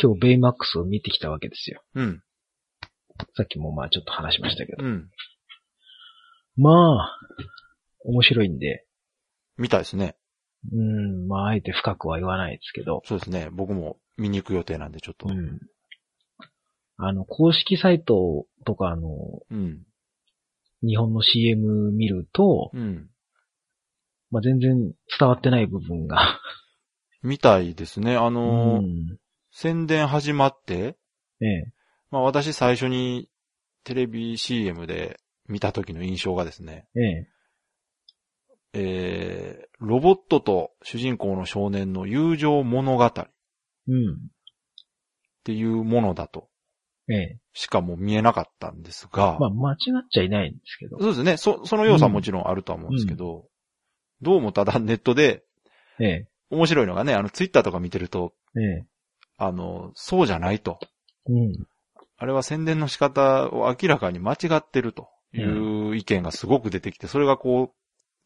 [0.00, 1.82] 今日ベイマックスを見てきたわけですよ。
[1.94, 2.22] うん。
[3.34, 4.84] さっきもまあちょっと話しましたけど。
[4.84, 5.08] うん。
[6.56, 7.18] まあ、
[8.04, 8.86] 面白いんで、
[9.58, 10.16] みたいですね。
[10.72, 13.48] うん、まああえて深くは言わないですけど、そうですね。
[13.52, 15.28] 僕も見に行く予定なんで、ちょっと。
[15.28, 15.60] うん。
[16.98, 19.08] あの、公式サイトとかあの、
[19.50, 19.82] うん。
[20.82, 23.08] 日本の CM 見ると、うん。
[24.30, 26.40] まあ全然伝わってない部分が。
[27.22, 28.16] みたいですね。
[28.16, 29.18] あのーうん。
[29.58, 30.98] 宣伝始まって、
[31.40, 31.72] ええ。
[32.10, 33.30] まあ私最初に
[33.84, 35.18] テレビ CM で
[35.48, 37.28] 見た時の印象がですね、ええ。
[38.74, 43.12] えー、ロボットと主人公の少年の友情物語っ
[43.88, 44.18] うん。
[45.42, 46.50] ていうものだと
[47.08, 47.38] ええ。
[47.54, 49.78] しかもう見えなかったんですが、まあ間違っ
[50.10, 50.98] ちゃいないんですけど。
[51.00, 51.38] そうですね。
[51.38, 53.46] そ、その要素はもちろんあるとは思うんですけど、
[54.20, 55.44] どうもただネットで
[55.98, 56.28] ええ。
[56.50, 58.86] 面白いのがね、あのツイッターとか見てると、ええ。
[59.38, 60.78] あの、そうじゃないと。
[61.28, 61.66] うん。
[62.18, 67.76] あれは宣伝の仕方を明らかに間違ってるという意見がすごく出てきて、それがこう、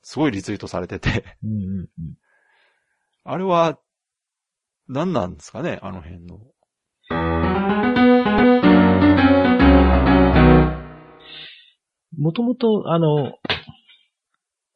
[0.03, 2.15] すごいリツイートされてて、うんうんうん。
[3.25, 3.79] あれは、
[4.89, 6.41] 何なんですかね、あの辺の。
[12.17, 13.34] もともと、あの、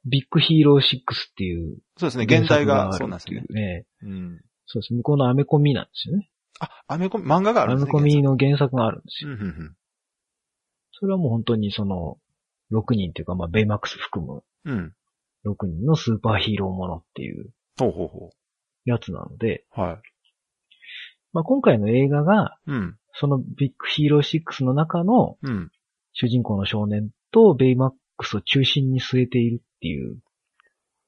[0.06, 3.86] ビッグヒーロー6っていうそうですね、原題が、そうなんですよねね。
[4.03, 4.41] うん。
[4.67, 4.95] そうです。
[4.95, 6.28] 向こうのアメコミなんですよね。
[6.60, 9.36] あ、アメコミ、漫画があるんですメコミの原作があるんですよ。
[9.36, 9.58] 原作。
[9.58, 9.77] うん、うん、
[10.92, 12.19] それはもう本当にその、
[12.72, 14.78] 6人っていうか、まあ、ベイマックス含むうん。
[15.44, 15.52] うん。
[15.52, 18.30] 6人のスーパーヒーローものっていうほうほうほ
[18.84, 19.80] やつなので、う。
[19.80, 20.02] はい。
[21.33, 22.96] まあ、今回の映画が、うん。
[23.12, 25.70] そのビッグヒーロー6の中のうん。
[26.14, 30.18] 主人公の少年とベイマックスを中心に据えているっていう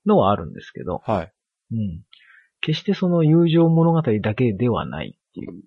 [0.04, 1.32] のはあるんですけど、はい。
[1.72, 2.02] うん。
[2.60, 5.62] 決してその友情物語だけではないっていう。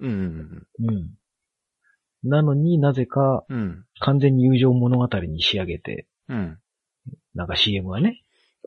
[0.00, 1.10] うんうんうん。
[2.28, 3.58] なのになぜかうん。
[3.58, 3.84] うん。
[4.00, 6.58] 完全に友情物語に仕上げて、うん。
[7.34, 8.22] なんか CM はね、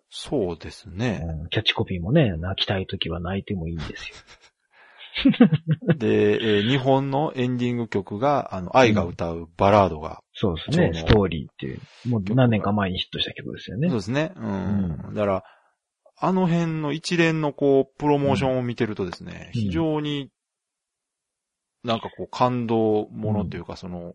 [0.09, 1.22] そうですね。
[1.23, 4.16] うんキャッチコピーもね、泣きたい時は泣いてもいいんですよ。
[5.97, 13.90] で、えー日本のエンディング曲が、あの、愛が歌うバラードが、そうですね、ストーリーっていう、もう何年か前にヒットした曲ですよね。
[13.90, 14.34] そうですね。
[14.35, 15.07] うん。
[15.07, 15.44] うんだから、
[16.19, 20.29] あの辺の一連のこう、プロモーションを見てるとですね、うん非常に、
[21.87, 24.13] なんかこう、感動ものというか、その、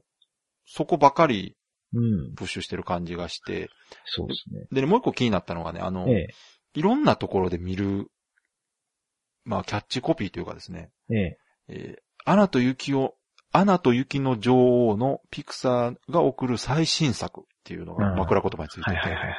[0.67, 1.57] そこばかり
[1.95, 2.35] うん。
[2.35, 3.69] プッシュしてる感じがして、
[4.07, 4.67] そうですね。
[4.73, 6.29] でね、もう一個気になったのがね、あの、え
[6.75, 8.07] いろんなところで見る、
[9.45, 11.39] まあ、キャッチコピーというかですね、え、ええ、
[11.69, 13.17] えーアナと雪を、
[13.51, 14.55] アナと雪の女
[14.91, 19.35] 王のピクサーが送る最新作っていうのがうん枕言葉についてて、はいはいはいはい。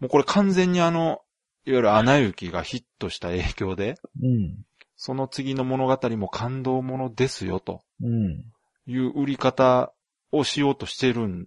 [0.00, 1.22] もうこれ完全にあの、
[1.64, 4.58] いわゆるアナ雪がヒットした影響で、うん。
[5.02, 8.44] その次の物語も感動ものですよとうん。
[8.86, 9.94] いう売り方
[10.30, 11.46] をしようとしてるん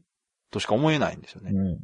[0.49, 1.51] としか思えないんですよね。
[1.53, 1.77] うん。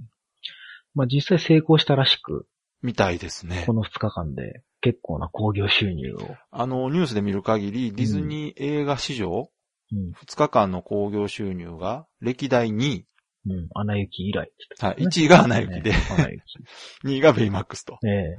[0.96, 2.48] まあ実際成功したらしく、
[2.82, 3.74] みたいですねこ。
[3.74, 6.18] の2日間で結構な興行収入を。
[6.50, 9.52] あの、ニュースで見る限り、ディズニー映画史上、
[9.92, 10.12] うん。
[10.26, 13.06] 2日間の興行収入が歴代2位。
[13.46, 13.70] うん。
[13.76, 14.52] アナ雪以来。
[14.80, 15.04] はい。
[15.04, 16.42] 1位がアナ雪で、ねアナ雪。
[17.06, 18.00] 2位がベイマックスと。
[18.04, 18.38] ええ。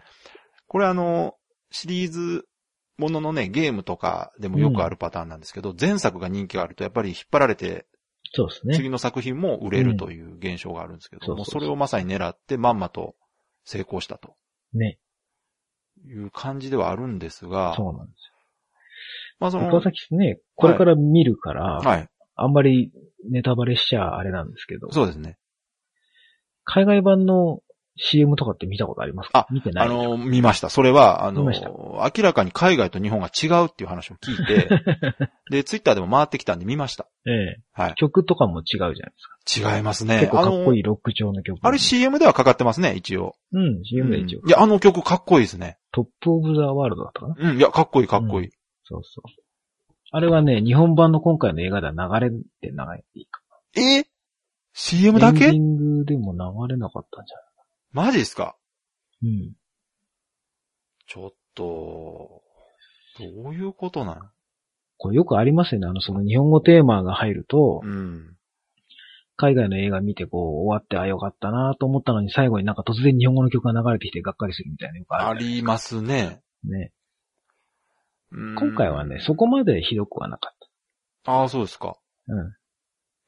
[0.66, 1.36] これあの、
[1.70, 2.48] シリーズ
[3.00, 7.86] もののね、ゲームとかでもよくあるパターンなんですけど、前作が人気があるとやっぱり引っ張られて、
[8.32, 8.76] そうですね。
[8.76, 13.16] 次の作品も売れるという現象があるんですけど、もうそれをまさに狙ってまんまと
[13.64, 14.36] 成功したと
[14.72, 14.98] ね。
[16.06, 18.32] いう感じではあるんですが、そうなんです
[19.40, 19.64] まあそよ。
[19.64, 22.08] の、岡崎ね、これから見るから、はい。
[22.36, 22.92] あんまり
[23.28, 25.38] ネタバレしちゃあれなんですけど、そうですね。
[26.64, 27.60] 海外版の
[28.02, 29.40] CM とかって見たことありますか？
[29.40, 30.70] あ見てないあの、見ました。
[30.70, 34.68] それは、あの、明らかに海外と日本が違うっていう話を聞いて、
[35.50, 37.06] で、ツイッターでも回ってきたんで見ました。
[37.26, 37.56] ええ。
[37.72, 39.12] はい曲とかも違うじゃないで
[39.52, 39.76] すか。
[39.76, 40.20] 違いますね。
[40.20, 40.80] 結構かっこいい。
[40.80, 41.58] いロック調の曲。
[41.62, 43.34] あれ CM ではかかってますね、一応。
[43.52, 44.48] うん、CM で一応うん。
[44.48, 45.76] いや、あの曲かっこいいですね。
[45.92, 47.50] トップオブザワールドだったかな？
[47.50, 48.50] うん、いや、かっこいい、かっこいい。
[48.84, 49.30] そうそう。
[50.12, 53.42] あれはね、日本版の今回の映画では流れてないか。
[53.76, 54.04] え
[54.72, 55.44] ?CM だけ？
[55.44, 57.36] エンディングでも流れなかったんじゃ
[57.92, 58.56] マジですか？
[59.22, 59.52] うん。
[61.06, 62.42] ちょっと、
[63.18, 64.20] どういうことなの
[64.96, 65.88] これよくありますよね。
[65.88, 68.36] あの、その日本語テーマが入ると、うん。
[69.36, 76.42] 海外の映画見てこう、終わって、あ、よかったなと思ったのに、最後になんか突然日本語の曲が流れてきてがっかりするみたいなのよくああるじゃないりますね。
[76.64, 76.92] ね。
[78.32, 80.56] うん今回はね、そこまでひどくはなかっ
[81.24, 81.96] ああ、そうですか。
[82.26, 82.34] た。
[82.34, 82.54] うん。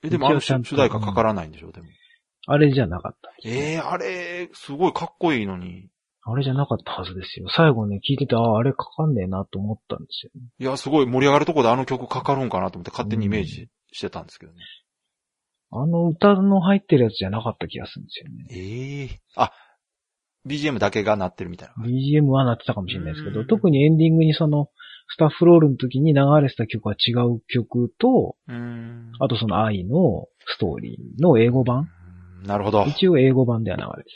[0.04, 1.88] え、でもあの主題歌かからないんでしょ、でも。
[2.46, 3.30] あれじゃなかった。
[3.44, 5.88] ええあれ、すごいかっこいいのに。
[6.24, 7.48] あれじゃなかったはずですよ。
[7.48, 10.48] 最後ね、聞いてて、ああ、あれかかんねえなと思ったんですよね。
[10.58, 14.58] いや、すごい盛り上がるとこであの曲かかるんかなと思って勝手にイメージしてたんですけどね。
[15.72, 18.46] あの歌の入ってるやつじゃなかった気がするんですよね。
[18.50, 19.52] ええあ、
[20.46, 21.84] BGM だけが鳴ってるみたいな。
[21.84, 24.68] BGM はなってたかもしれないですけど、うん特にエンディングにその、
[25.08, 29.12] スタッフロールの時に流れてた曲は違う曲と、うーん。
[29.18, 32.01] あとその愛のストーリーの英語版うん
[32.42, 32.84] なるほど。
[32.84, 34.10] 一応英語版では流れて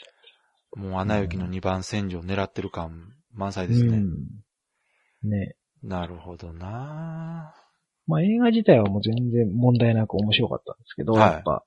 [0.75, 3.73] もう、アナ雪の2番戦場狙ってる感満載た。
[3.73, 3.97] ですね。
[3.97, 5.29] うん。
[5.29, 5.55] ね。
[5.83, 7.53] なるほどな
[8.07, 11.63] まあ映画自体はもう全然問題なく面白かったんですけど、はいやっぱ、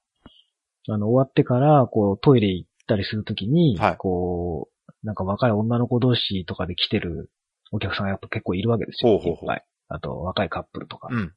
[0.88, 7.30] あの、終わってから、こう、トイレ行ったりするときに、はいこう、なんか若い女の子同士とかで来てる
[7.72, 9.12] お客さんがやっぱ結構いるわけですよ。
[9.12, 9.56] ほうほうほう。
[9.88, 11.08] あと、若いカップルとか。
[11.10, 11.34] うん。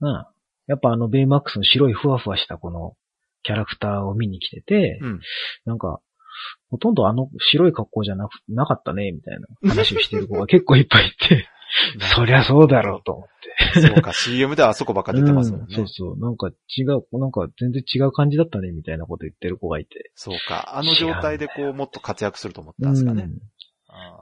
[0.00, 0.26] うん。
[0.66, 2.94] やっぱあの、ベイマックスの白いふわふわしたこの、
[3.42, 5.20] キャラクターを見に来てて、うん。
[5.64, 6.00] なんか、
[6.70, 11.46] ほとんどあの白い格好じゃなく、なかったね、みたいな話をしてる子が 結構いっぱいいて、
[12.14, 13.28] そりゃそうだろうと思っ
[13.74, 13.80] て。
[13.80, 15.66] そうか、CM ではあそこばっか出てますもんね。
[15.68, 16.18] うんそうそう。
[16.18, 20.10] なんか違う、なんか全然違う感じだったね、みたいなこと言ってる子がいて。
[20.14, 20.76] そうか。
[20.76, 23.24] あの状態でこう、もっと活躍すると思ったんですかね。
[23.24, 23.30] うん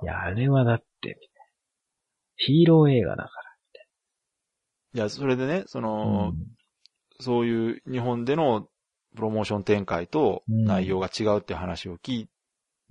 [0.03, 1.17] いや、あれはだって、
[2.35, 3.31] ヒーロー映画だか
[4.93, 5.87] いや、それでね、そら。
[5.87, 6.33] の、
[7.21, 8.67] そういう日本での
[9.15, 12.29] プロモーション展開とうん内容が違うっていう話を聞い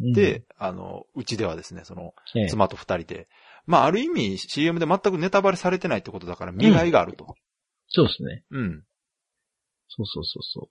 [0.01, 3.27] うんて、、あの、うちではですね、その、ええ妻と二人で、
[3.65, 7.35] まあ、ある意味 CM で全くネタバレされてないってことだから、見がいがあると。
[7.87, 8.43] そうですね。
[8.51, 8.83] うん。
[9.89, 10.69] そうそうそうそ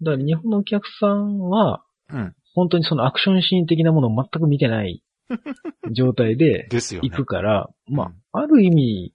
[0.00, 0.04] う。
[0.04, 2.34] だから日本のお客さんは、うん。
[2.54, 5.02] 本当にそのアクションシーン的なものを全く見てない
[5.92, 7.08] 状態でですよね。
[7.10, 9.14] 行くから、まうんあ、ある意味、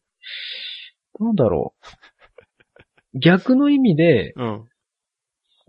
[1.20, 1.74] なんだろ
[3.14, 3.20] う。
[3.20, 4.70] 逆の意味でうん。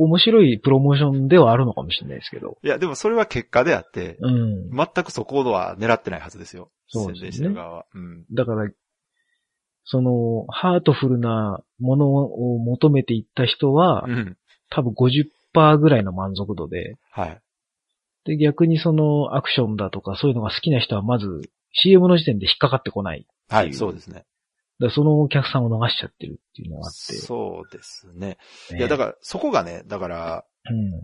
[0.02, 2.56] 面白いプロモーションではあるのかもしれないですけど。
[2.62, 4.70] いや、でもそれは結果であって、うん。
[4.70, 6.70] 全くそこは狙ってないはずですよ。
[6.88, 7.86] そうですね宣伝してる側は。
[7.94, 8.24] うん。
[8.32, 8.70] だから、
[9.84, 14.36] その、ハートフルなものを求めていった人は、うん。
[14.70, 17.40] 多分50%ぐらいの満足度で、はい。
[18.24, 21.40] で、逆にそのアクションだとかそういうのが好きな人はまず
[21.72, 23.26] CM の時点で引っかかってこない。
[23.48, 24.24] はい、っていうそうですね。
[24.80, 27.14] だそのお客さんを逃しちゃってるっていうのがあって。
[27.14, 28.38] そうですね。
[28.70, 31.02] ねいや、だから、そこがね、だから、うん。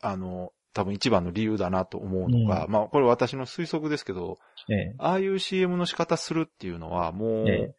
[0.00, 4.38] あの、多分一番の理由だなと思うのが、うまあ、これ私の推測ですけど、
[4.70, 4.94] ええ。
[4.98, 7.74] ああいう CM の仕方するっていうのは、もう、ええ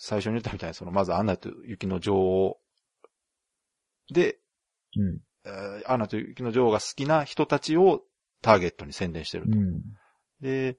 [0.00, 2.60] 最初に言ったみたいに、その、まずアナと雪の女王
[4.12, 4.38] で、
[4.96, 5.18] うん。
[5.44, 8.02] えーアナと雪の女王が好きな人たちを
[8.42, 9.58] ターゲットに宣伝してると。
[9.58, 9.82] うん。
[10.40, 10.78] で、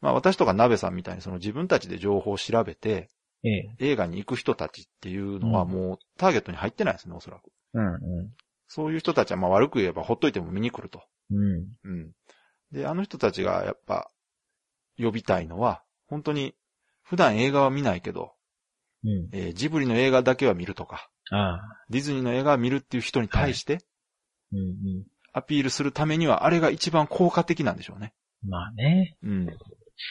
[0.00, 3.08] まあ私とか鍋さんみたいにその自分たちで情報を調べて、
[3.42, 3.76] ええ。
[3.78, 7.50] 映画に行く人たちっていうのはうんもうターゲットに入ってないですね、おそらく。
[7.74, 7.94] うん。
[7.94, 8.30] う
[8.66, 11.02] そういう人たちはまあ悪く言えばほっといても見に来ると。
[11.30, 11.34] ん。
[11.36, 11.66] うん。
[11.84, 12.12] うん。
[12.72, 14.10] で、あの人たちがやっぱ
[14.98, 16.54] 呼びたいのは、本当に
[17.02, 18.32] 普段映画は見ないけど、
[19.04, 19.28] うん。
[19.32, 21.60] えージブリの映画だけは見るとか、ああ。
[21.90, 23.80] ディズニーの映画は見るっていう人に対して
[24.52, 24.58] うん。
[24.58, 25.04] うん。
[25.32, 28.14] アピールするためにはあれが一番効果的なんでしょうね。
[28.42, 29.16] まあね。
[29.22, 29.46] うん。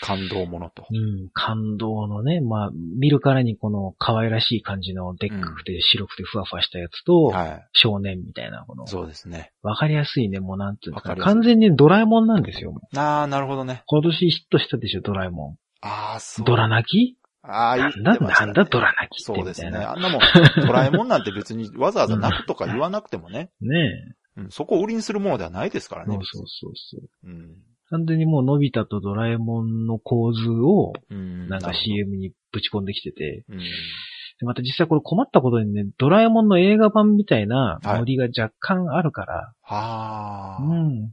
[0.02, 0.86] 感動ものと。
[0.90, 1.30] うん。
[1.34, 9.52] 感動のね、まあ、見るからにこの可愛らしい感じのでっかくて白くてふわふわしたやつと、は少年みたいな、このい。、そうですね。
[9.62, 12.74] わかりやすいね、もうなんていうのか完全にドラえもんなんですよ。
[12.96, 13.84] あー、なるほどね。
[13.86, 15.58] 今年ヒットしたでしょ、ドラえも。
[15.82, 17.18] あー、そうんドラ泣き？
[17.48, 19.78] ああ、言ってなんだ、ましたねなんだ、ドラ泣きってそうですね。
[19.78, 20.22] あんなもん、
[20.66, 26.08] ドラえもんなんて別にわざわざ泣くとか言わなくてもね、 ねうん、そこを売りにするものではないですからえ。
[26.08, 26.16] ね。
[26.16, 27.30] そうそうそうそう。
[27.30, 27.56] うん。
[27.90, 31.48] 完全にもう、のび太とドラえもんの構図を、うん。
[31.48, 33.60] なんか CM にぶち込んできてて、うん。
[33.60, 40.62] でまた実際これ困ったことにね、ドラえもんの映画版みたいなノリが若干あるから、はあ。
[40.62, 41.12] うん。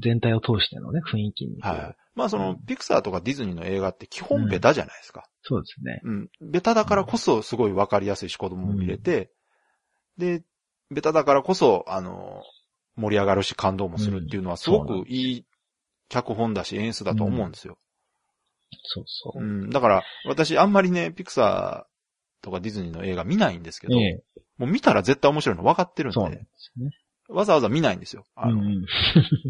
[0.00, 1.60] 全体を通してのね、雰囲気に。
[1.60, 1.96] はい。
[2.14, 5.28] まあその、うんピクサーとかディズニーの映画って基本ベタじゃないですか。
[5.42, 6.00] そうですね。
[6.02, 6.28] うん。
[6.40, 9.30] ベタだからこそすごいわかりやすいし子供も見れて、
[10.16, 10.42] で、
[10.90, 12.42] ベタだからこそ、あの、
[12.96, 15.44] 盛り上がるし感動もするっていうのはすごくいい
[16.08, 17.78] 脚本だし演出だと思うんですよ。
[18.82, 19.44] そうそうう。
[19.44, 19.70] ん。
[19.70, 24.24] だから、私あんまりね、ピクサーとかディズニーの映画見ないんですけど、ええ、
[24.58, 26.90] もう見たら絶対面白いの分かってるんそうなんでで、すね。
[27.28, 28.24] わざわざ見ないんですよ。
[28.34, 28.84] あの、うんうん。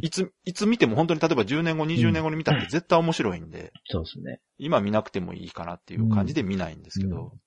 [0.02, 4.40] いつ、いつ見ても本当に例えば10年後、20年後に見たって絶対面白いんで、そうですね。
[4.58, 7.40] 今見なくてもいいかなっていう感じで見ないんですけど、うん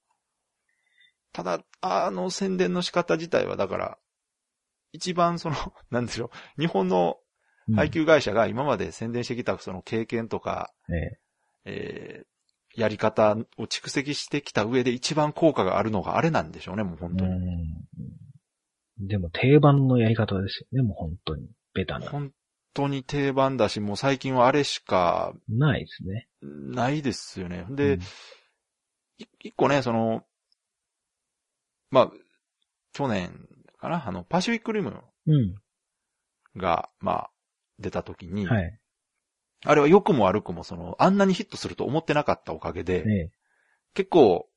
[1.33, 3.97] ただ、あの宣伝の仕方自体はだから、
[4.91, 5.55] 一番その、
[5.91, 7.26] なんでしょう、日本のうん
[7.75, 11.19] 配給会社が今まで宣伝してきたその経験とか、ええ。
[11.65, 12.38] えー
[12.77, 17.31] やり方を蓄積してきた上で一番効果があるのがあれなんでしょうね、もう本当に。
[17.31, 19.07] うん。
[19.07, 21.50] でも定番のやり方ですよね、もう本当に。
[21.74, 22.07] ベタな。
[22.07, 22.31] 本
[22.75, 26.27] 当に定番だし、もう最近はあれしかないですね。
[26.41, 27.65] ないですよね。
[27.71, 28.01] で、うん
[29.19, 30.24] い一個ね、その、
[31.89, 32.12] まあ、
[32.93, 33.47] 去年
[33.79, 35.55] かな、あの、パシフィックリムうん。
[36.55, 37.29] が、まあ、
[37.79, 38.79] 出た時に、はい。
[39.65, 43.31] あれは良くも悪くも、その、あんなにヒットすると思ってなかったおかげで、え
[43.93, 44.48] 結構、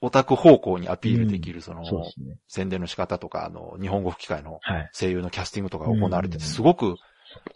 [0.00, 2.36] オタク方向にアピールできる、そのうですね。
[2.48, 4.90] 宣伝の仕方とか、あの、日本語吹き替えのはい。
[4.92, 6.96] 声優のキャスティングとかが行われてて、うんすごく、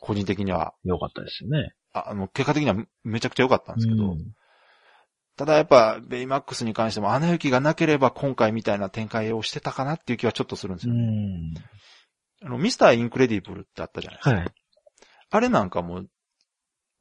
[0.01, 1.73] 個人的には、よかったですよね。
[1.93, 4.33] ああの、結果的にはめちゃくちゃ良かったんですけど、うん
[5.39, 11.03] ただやっぱ、ベイマックスに関しても、アナ雪がなければ今回みたいな展開をしてたかなっていう気はちょっとするんですうよね。
[11.03, 11.55] ん。
[12.43, 14.35] あの、ミスターインクレディブルってあったじゃないですか。
[14.35, 14.49] はい。
[15.31, 16.05] あれなんかも、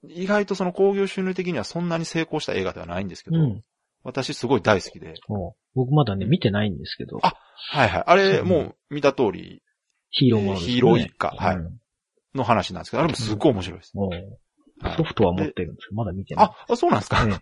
[0.04, 3.64] 意外とその興行収入的にはそんなに成功した映画ではないんですけど、うん。
[4.04, 5.16] 私すごい大好きで。
[5.28, 7.20] お僕まだね、見てないんですけど。
[7.22, 7.34] あ
[7.72, 8.04] はいはい。
[8.06, 9.62] あれ、うんもう見た通り
[10.10, 10.60] ヒーローもね。
[10.60, 11.80] ヒーロー一家はいうん
[12.36, 13.94] の話なんですけど、あれもすっごい面白いです。
[13.94, 16.46] ソフトは持ってるんですけど、まだ見てない。
[16.46, 17.40] あ、あそうなんですか、ね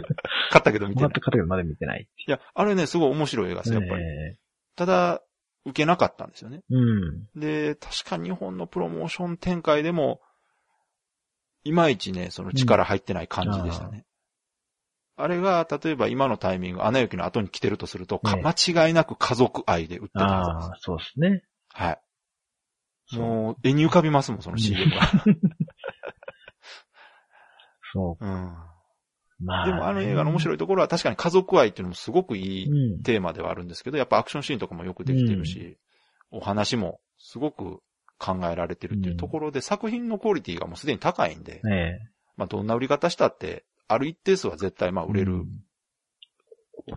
[0.50, 1.12] 買ったけど見てないもらっ。
[1.12, 2.08] た方がまだ見てない。
[2.26, 4.02] いや、あれね、すごい面白い映画です、やっぱり。
[4.02, 4.36] え
[4.74, 5.22] ただ、
[5.66, 6.62] 受けなかったんですよね。
[6.70, 7.40] えうん。
[7.40, 10.20] で、確か日本のプロモーション展開でも、
[11.68, 14.06] いまいちね、その力入ってない感じでしたね。
[15.16, 20.74] あれが、例えば今のタイミング、アナ雪の後に来てるとすると、かね間違いなく家族愛で売ってたはずですあ。
[20.74, 21.42] あ、そうですね。
[21.74, 22.00] はい。
[23.16, 25.00] もう、絵に浮かびますもん、その CM が。
[27.92, 28.24] そう。
[28.24, 28.56] うん。
[29.40, 29.66] まあ。
[29.66, 33.02] でもあの映画の面白いところは確かに家族愛っていうのもすごくいいうん。
[33.02, 35.76] テーマではあるんですけど、やっぱアクションシーンとかもよくできてるし、
[36.30, 37.80] お話もすごく
[38.18, 41.98] 考えられてるっていうところで、作品のクオリティがもうすでに高いんで、ええ
[42.36, 45.46] まあどんな売り方したって、ある一定数は絶対まあ売れるうん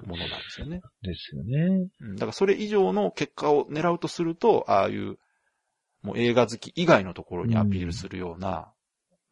[0.06, 0.82] ものなんですよね。
[1.02, 1.90] ですよね。
[2.00, 5.18] うん、だからそれ以上の結果を狙うとすると、ああいう、
[6.02, 8.72] もう映画好き以外のところにアピールするような、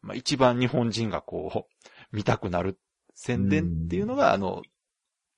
[0.02, 1.66] まあ一番日本人がこ
[2.12, 2.78] う、見たくなる
[3.14, 4.62] 宣伝っていうのが、あの、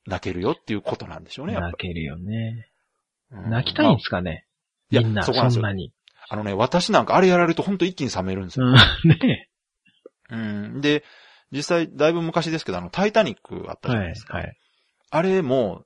[0.06, 2.68] 泣けるよっていうことなんでしょうね、やっぱ泣けるよね。
[3.30, 4.46] 泣きたいんですかね。
[4.90, 5.92] まあみんな、そこなんですよそんなに。
[6.28, 8.66] あのね、私なんかあれやられると本当一気に冷めるんですよ。
[8.66, 8.74] うん。
[9.08, 9.48] ね
[10.30, 10.80] うん。
[10.80, 11.04] で、
[11.50, 14.24] 実際、だいぶ昔ですけど、あの、タイタニックあったじゃはいないです。
[14.24, 14.38] か。
[14.38, 14.56] はい。
[15.10, 15.84] あれも、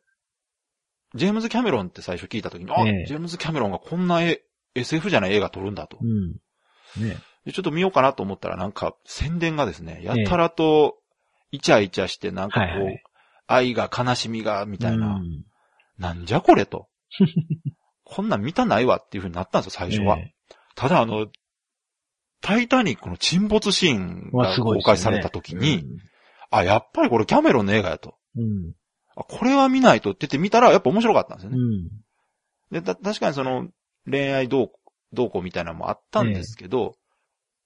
[1.15, 4.43] ジェームズ・キャメロンって最初聞いたときに、あ、ええジェームズ・キャメロンがこんな絵
[4.75, 6.05] SF じゃない映画撮るんだとう。
[6.05, 6.33] ん。
[7.03, 10.97] ねでちょっと見ようかなと思ったら、なんか、宣伝がですね、やたらと、
[11.51, 13.03] イチャイチャして、なんかこう、はいはい
[13.49, 15.45] 愛が悲しみが、みたいな、うん
[15.99, 16.89] なんじゃこれと。
[18.07, 20.17] こんなん見たないわっていう風になったんですよ、最初は。
[20.17, 20.33] え
[20.77, 21.27] ただあの、
[22.41, 25.85] タイタニックの沈没シーンが公開された時に、
[26.51, 28.15] あ、やっぱりこれキャメロンの映画やと。
[28.37, 28.75] うん。
[29.17, 31.57] あこれは見ないとって言って見たらやっぱ面白かったんですよね。
[31.59, 31.91] うん。
[32.71, 33.69] で、た、確かにその
[34.09, 34.71] 恋愛どう、
[35.13, 36.95] どうこうみたいなのもあったんですけど、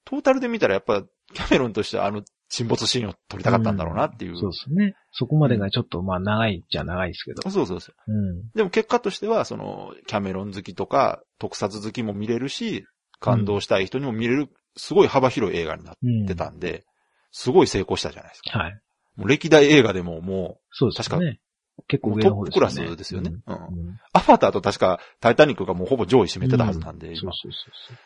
[0.06, 1.02] トータルで見たらやっぱ
[1.34, 4.36] キャメロンとしてはあの沈没シーンを撮りたかったんだろうなっていう。
[4.36, 4.94] そうですね。
[5.12, 7.48] そこまでがちょっと、まあ、長いっちゃ長いですけど。
[7.48, 8.12] そうそうそう。
[8.12, 8.50] うん。
[8.54, 12.84] でも結果としては、その、キャメロン好きとか、特撮好きも見れるし、
[13.20, 16.26] 感動したい人にも見れる、すごい幅広い映画になっうん。
[16.26, 16.84] てたんで、
[17.30, 18.58] すごい成功したじゃないですか。
[18.58, 18.80] はい。
[19.14, 21.38] もう歴代映画でももそうですね。
[21.86, 22.86] 結う、構もうトップク上の方ですよね。
[22.86, 23.32] ラスですよね。
[23.46, 23.54] うん。
[23.54, 23.58] う
[23.92, 23.96] ん。
[24.12, 27.16] アバターと確かタイタニックがもうほぼ上位占めてたはずなんで、今。
[27.16, 27.96] そうそうそう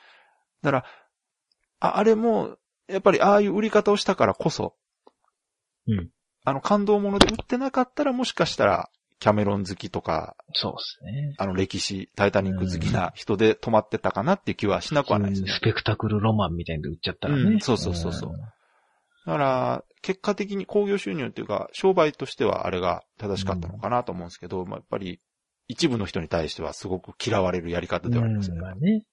[0.62, 0.84] だから、
[1.80, 2.56] あ、あれも、
[2.88, 4.74] やっぱりああいう売り方をしたからこそ、
[5.86, 6.10] うん。
[6.44, 11.34] あの感動もので売ってなかったらもしかしたら、キャメロン好きとか、そうですね。
[11.38, 15.48] あの歴史、タイタニック好きな人で止まってたかなっていう気はしなくはないですね。
[15.48, 17.42] スペクタクルロマンみたいで売っちゃったらね。
[17.42, 18.36] うんそうそうそうそうん
[19.26, 25.20] だから、結果的に興行収入っていうか、商売としてはあれが正しかったのかなと思うんですけど、まあ、やっぱり、
[25.66, 28.60] 一部の人に対してはすごく嫌われるやり方ではありますね。
[28.60, 29.04] まあね。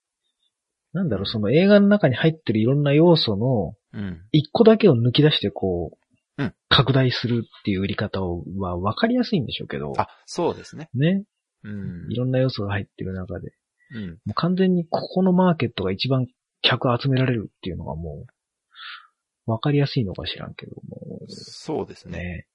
[0.93, 4.21] なんだろう、その映画の中に入ってるいろんな要素のうん。
[4.31, 5.91] 一個だけを抜き出してこ
[6.37, 10.89] う、うん拡大するっていう売り方をは分かりやすいんでしょうけど、あ、そうですね。
[10.93, 11.25] ね。
[11.63, 12.15] うんい。
[12.15, 13.51] ろんな要素が入ってる中で、
[13.93, 14.09] うん。
[14.25, 16.27] もう完全にここのマーケットが一番
[16.61, 22.17] 客集められるっていうのがもう、分かりやすいのか知らんけども、そうですね。
[22.17, 22.47] ね。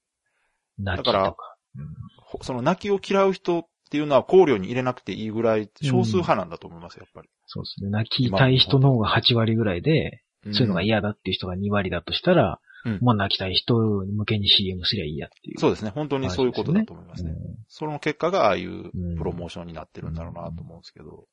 [0.79, 1.57] 泣きだからとか。
[1.77, 1.87] うん
[2.19, 7.29] ほその泣きを嫌う人っていうのは考慮に入れなくていいぐらい少数派なんだと思います、やっぱり。
[7.47, 7.91] そうですね。
[7.91, 15.59] 泣きたい人の方が8割ぐらいで、んそういうのが嫌だっていう人が2割だとしたら、うんもう泣きたい人向けに CM すりゃいいやっていう。
[15.59, 15.91] そうですね。
[15.91, 17.31] 本当にそういうことだと思いますね。
[17.31, 21.27] うんその結果がああいううんプロモーションになってるんだろうなと思うんですけど。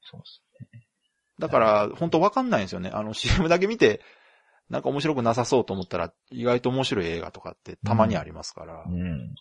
[0.00, 0.42] そうです
[1.38, 2.90] だから、本当わかんないんですよね。
[2.92, 4.00] あの CM だけ見て、
[4.68, 8.84] なんか面白くなさそうと思ったら、意外と面白い映画とかってたまにありますから。
[8.86, 9.34] うん。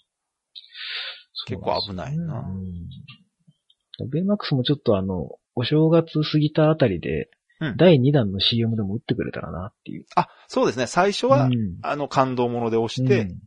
[1.45, 4.09] 結構危ないなうん。
[4.09, 7.29] ベイマックスもちょっとあの、お正月過ぎたあたりで、
[7.59, 7.77] うん。
[7.77, 10.05] 第2弾の CM でも打ってくれたらなっていう。
[10.15, 10.85] あ、そうですね。
[10.85, 11.53] 最初は、うん。
[11.81, 13.39] あの、感動もので押して、うん。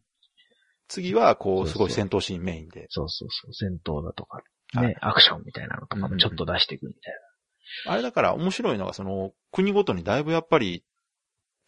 [0.89, 2.87] 次は、こう、すごい戦闘シーンメインで。
[2.89, 4.43] そうそうそう、戦闘だとか、
[4.75, 4.89] はい。
[4.89, 7.15] ね、アクションみたいなのとかもちょっと出していくみたい
[7.87, 10.85] あれだから面白いのが、その、国ごとにだいぶやっぱり、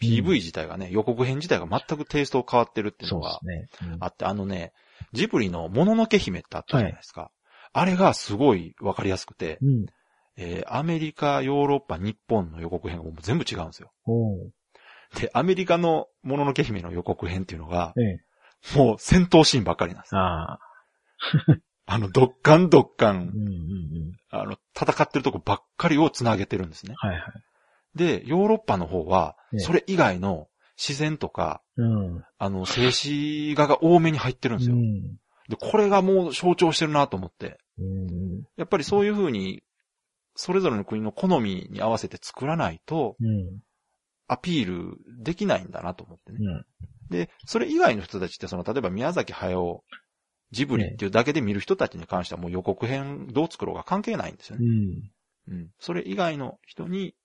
[0.00, 3.08] PV 自体がね、予告編自体が全くテイスト変わってるってな。
[3.08, 3.94] いうのがそうですね。
[3.94, 4.04] うん。
[4.04, 4.72] あって、あのね、
[5.12, 7.30] ジブリのもののけ姫ってあったじゃないですか。
[7.72, 9.86] あれがすごいわかりやすくて、うん。
[10.36, 13.92] えーアメリカ、ヨーロッパ、日本の予告編がもう全部違うんですよ。
[15.20, 18.78] で、アメリカのもののけ姫の予告編っていうのが、ええ。
[18.78, 20.20] もう戦闘シーンばっかりなんですよ。
[20.20, 20.58] ああ。
[21.86, 24.12] あの、ドッカンドッカンうん、うんうん。
[24.30, 26.94] あの、戦ってるとこばっかりを繋げてるんですね。
[26.96, 27.22] はいはい。
[27.94, 30.48] で、ヨーロッパの方はええ、それ以外の
[30.82, 32.24] 自然とか、うん。
[32.38, 34.76] あの、静止画が多めに入ってるんですよ。
[34.76, 35.02] うん。
[35.48, 37.58] で、これがもう象徴してるなと思って。
[37.78, 38.42] うん。
[38.56, 39.62] やっぱりそういう風に、
[40.34, 43.60] それぞれの国の好みに合わせて作らないと、うん。
[44.26, 46.38] アピールできないんだなと思ってね。
[46.40, 46.64] うん。
[47.10, 49.84] で、それ以外の人たちって、その、例えば宮崎駿、
[50.50, 54.66] ジブリっていうだけで見る人たちに関してはもう予告編どう作ろうが関係ないんですようね。
[54.66, 55.54] ん。
[55.54, 55.70] うん。
[55.78, 57.21] それ以外の人に、お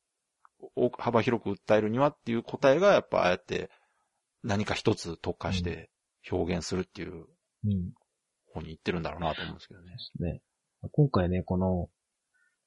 [0.97, 3.69] 幅広く訴えるにはっていう答えが、やっぱああやって
[4.43, 5.89] 何か一つ特化して
[6.31, 7.25] 表現するっていう
[7.65, 7.93] うん。
[8.57, 9.91] 方に行ってるんだろうなと思うんですけどね。
[10.19, 10.41] ね。
[10.91, 11.89] 今回ね、この、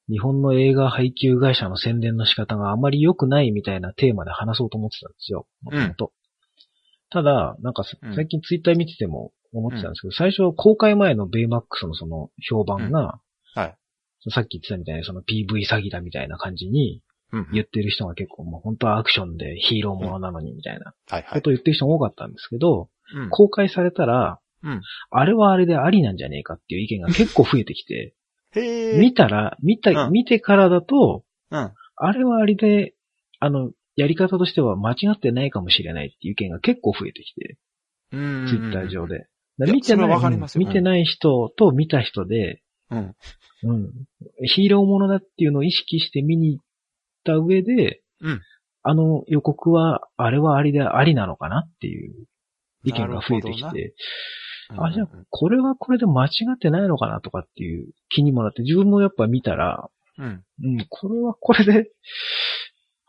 [0.08, 5.46] 日本の映画配給会社の宣伝の仕方があまり良くないみたいなテーマで話そうと思ってたんですよ。
[5.62, 6.12] もともと。
[7.10, 13.20] ただ、なんか最近ツイッター見てても思ってたんですけど、最初公開前のベイマックスのその評判が、
[13.54, 13.76] はい。
[14.30, 17.48] さっき言ってたみたいにその PV 詐欺だみたいな感じにうん。
[17.52, 20.94] 言ってる人が結構もう本当はアクションでヒーローものなのにみたいな。
[21.32, 23.30] ことを言ってる人も多かったんですけど、うん。
[23.30, 28.14] 公開されたら、うんあれはあれでありなんじゃねえかっていう意見が結構増えてきて、
[28.54, 31.72] 見たら、見た、うん見てからだと、うん。
[31.96, 32.94] あれはあれで、
[33.38, 37.58] あの、やり方としては間違ってないかもしれないっていう意見が結構増えてきて、
[38.12, 38.46] うん。
[38.48, 39.26] ツイッター上で。
[39.58, 43.14] 見てない、見てない人と見た人で、うん。
[43.62, 43.92] うん。
[44.44, 46.62] ヒーローものだっていうのを意識して見に行
[47.20, 48.40] った上で、うん
[48.82, 52.14] あの予告は、あれはありでありなのかなっていう
[52.82, 53.94] 意見が増えてきて、
[54.78, 60.44] あ、じゃあ、これはこれで間違ってないのかなとかっていう気にもなって、自分もやっぱ見たら、うん。
[60.62, 61.90] うん、これはこれで、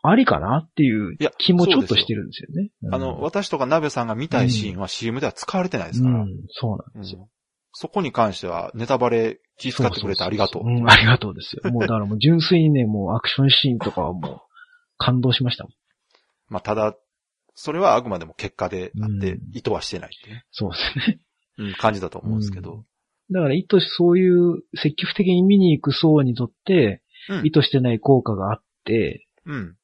[0.03, 2.71] ありかなっていう気もちょっとしてるんですよね。
[2.83, 6.21] うんあの、、私とか鍋さんが見たいシーンは CM では使われてないですから。
[6.21, 7.29] うん、そうなんうんですよ。
[7.73, 10.69] そこに関してはネタバレ気遣ってくれてありがとう。
[10.69, 11.71] ん、ありがとうですよ。
[11.71, 14.39] もうだからもう純粋にね、もうアクションシーンとかはもう
[14.97, 15.73] 感動しましたもん。
[16.49, 16.95] まあ、ただ、
[17.55, 21.19] それはあくまでも結果であってうん、意図はしてないってねそうですね。
[21.57, 22.83] うん、感じだと思うんですけど。
[23.29, 29.75] だから意図し、そういう積極的に見に行く層にとって、うん意図してない効果があって、うん。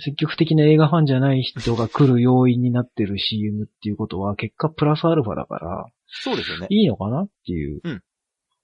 [0.00, 6.66] 積極的な映画ファンじゃない人が来る要因になってる CM っていうことは、結果プラスアルファだから、そうですよね。
[6.70, 8.02] いいのかなっていううん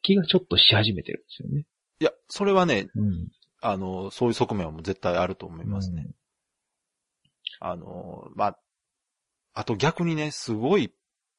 [0.05, 1.65] 気がちょっとし始めてるんですよね。
[1.99, 3.29] いや、それはね、うん。
[3.63, 6.11] あの、そういう側面はもう絶対あると思いますね。
[7.59, 8.59] あの、まあ、
[9.55, 10.93] あと逆にね、すごい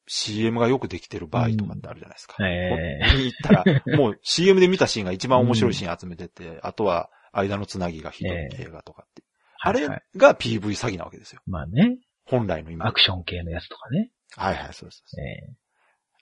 [0.08, 2.34] CM がよくできてる場合とかってあるじゃないですか。
[2.38, 3.64] うんえ見に行ったら、
[3.96, 9.22] もう CM で見たシーンが一番面白いシーン集めてて、あとは間のつなぎがひどい映画とかって。
[9.60, 11.40] あれが PV 詐欺なわけですよ。
[11.46, 12.86] まあね、本来の今。
[12.86, 14.10] アクション系のやつとかね。
[14.36, 15.02] はいはい、そうです。
[15.20, 15.54] え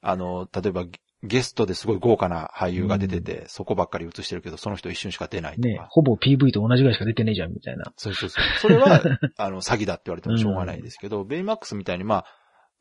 [0.01, 5.69] あの、例えばゲゲストですごい豪華な俳優が出てて、そこばっかり映してるけど、その人一瞬しか出ないとか。
[5.69, 7.93] えねほぼ PV と同じぐらいしか出てねえじゃん、みたいな。
[7.97, 8.45] そうそうそう。
[8.61, 9.03] それは、
[9.39, 12.27] あの、詐欺だって言われてもしょうがないですけど、ベイマックスみたいに、まあ、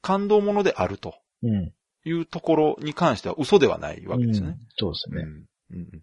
[0.01, 1.73] 感動ものであるとうん。
[2.05, 4.67] いうところに関しては嘘ではないわけですよねうん。
[4.75, 5.21] そうですね。
[5.21, 6.01] うんうんうん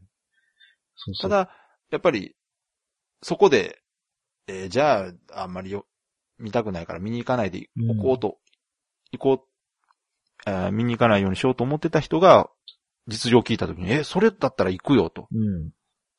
[0.96, 1.30] そうそう。
[1.30, 1.50] ただ、
[1.90, 2.34] やっぱり、
[3.22, 3.78] そこで、
[4.50, 5.86] えーじゃあ、あんまりよ
[6.38, 8.38] 見たくないから見に行かないで行こうと、
[9.12, 12.50] 行こう、えー見に行かないようにしようと思ってた人が、
[13.06, 15.26] 実情聞いたときに、え、それだったら行くよと。
[15.32, 15.70] うん。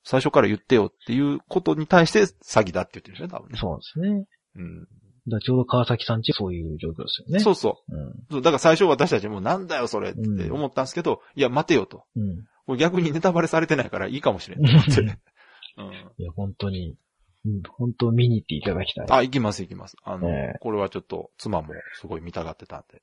[0.04, 3.58] 最初から言ってよっていうことに対して詐欺だって言ってるんですね、多分ね。
[3.60, 4.26] そうですね。
[4.56, 4.88] うん。
[5.28, 7.40] だちょうど川崎さんちそういう状況ですよね。
[7.40, 8.34] そうそう。
[8.34, 8.42] うん。
[8.42, 12.04] だから最初私たちもなんだよそれって思ったんですけど、いや待てよと。
[12.16, 12.78] うん。
[12.78, 14.60] 逆にネタバレされてないからいいかもしれん。
[14.66, 14.72] うん。
[16.18, 16.96] いや、本当に、
[17.46, 19.06] うん、本当見に行っていただきたい。
[19.10, 19.96] あ、行きます行きます。
[20.04, 23.02] あの、ええこれはちょっと妻もすごい見たがってたんで。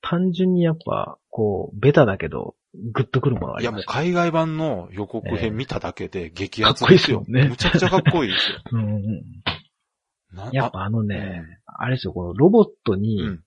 [0.00, 2.54] 単純にやっぱ、こう、ベタだけど、
[2.92, 3.96] グッとくるものがあいやもうります。
[3.96, 7.20] 海外版の予告編見ただけで激アツかっこいいですよ。
[7.20, 8.58] ですよねむちゃくちゃかっこいいですよ。
[8.72, 10.36] うんうん。
[10.36, 13.44] なやっぱあのあね、あれですよ、このロボットにうん。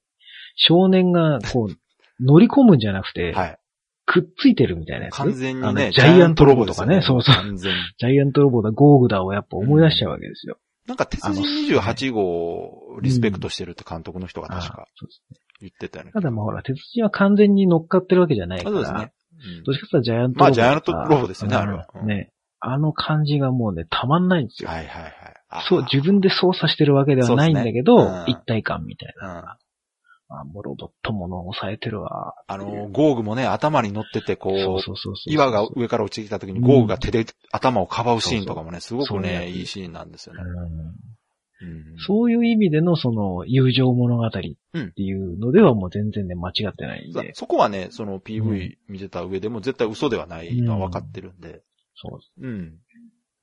[0.55, 3.57] 少年がこう、乗り込むんじゃなくて、はい。
[4.11, 5.15] くっついてるみたいなやつ。
[5.15, 7.43] 完全にね、ジャイアントロボとかね、ですよそうそう。
[7.45, 7.79] 完全に。
[7.97, 10.57] ジャイアントロボだ、ゴーグダをやっぱ思い出しちゃうわけですよ。
[10.87, 11.43] なんか、鉄人
[11.77, 16.11] 28号をリスペクトしてるって監督の人が確あかそうですね言ってたよね。
[16.11, 18.75] ただまあほら、鉄人は完全に乗っかってるわけじゃないあから。
[18.75, 18.99] そうですね。
[18.99, 20.39] うんどっちかっていうとジャイアントロボ。
[20.43, 22.31] まあジャイアントロボですよねうんあれはうんね。
[22.59, 24.69] あの感じがもうね、たまんないんですよ。
[24.69, 25.13] はいはいはい。
[25.49, 29.57] あそう、自分で操作してるわけではないんだけど、ねうん一体感みたいうんな。
[30.39, 32.35] あ、もうロボットものを抑えてるわ。
[32.47, 35.33] あの、ゴーグもね、頭に乗ってて、こう、そうそうそうそう。
[35.33, 40.41] 岩が上から落ちてきた時にゴーグが手で頭をかばうシーンとかもね、すごくねね、いいシーンなんですよね。
[40.41, 40.95] うんうん
[42.07, 44.39] そういう意味でのその友情物語って
[44.97, 47.35] いうのではもう全然ね、間違ってないんそで。
[47.35, 51.61] そこはね、そのう PV 見てた上でも絶対嘘ではないのは分かってるんで。
[51.93, 52.31] そうです。
[52.41, 52.79] うん。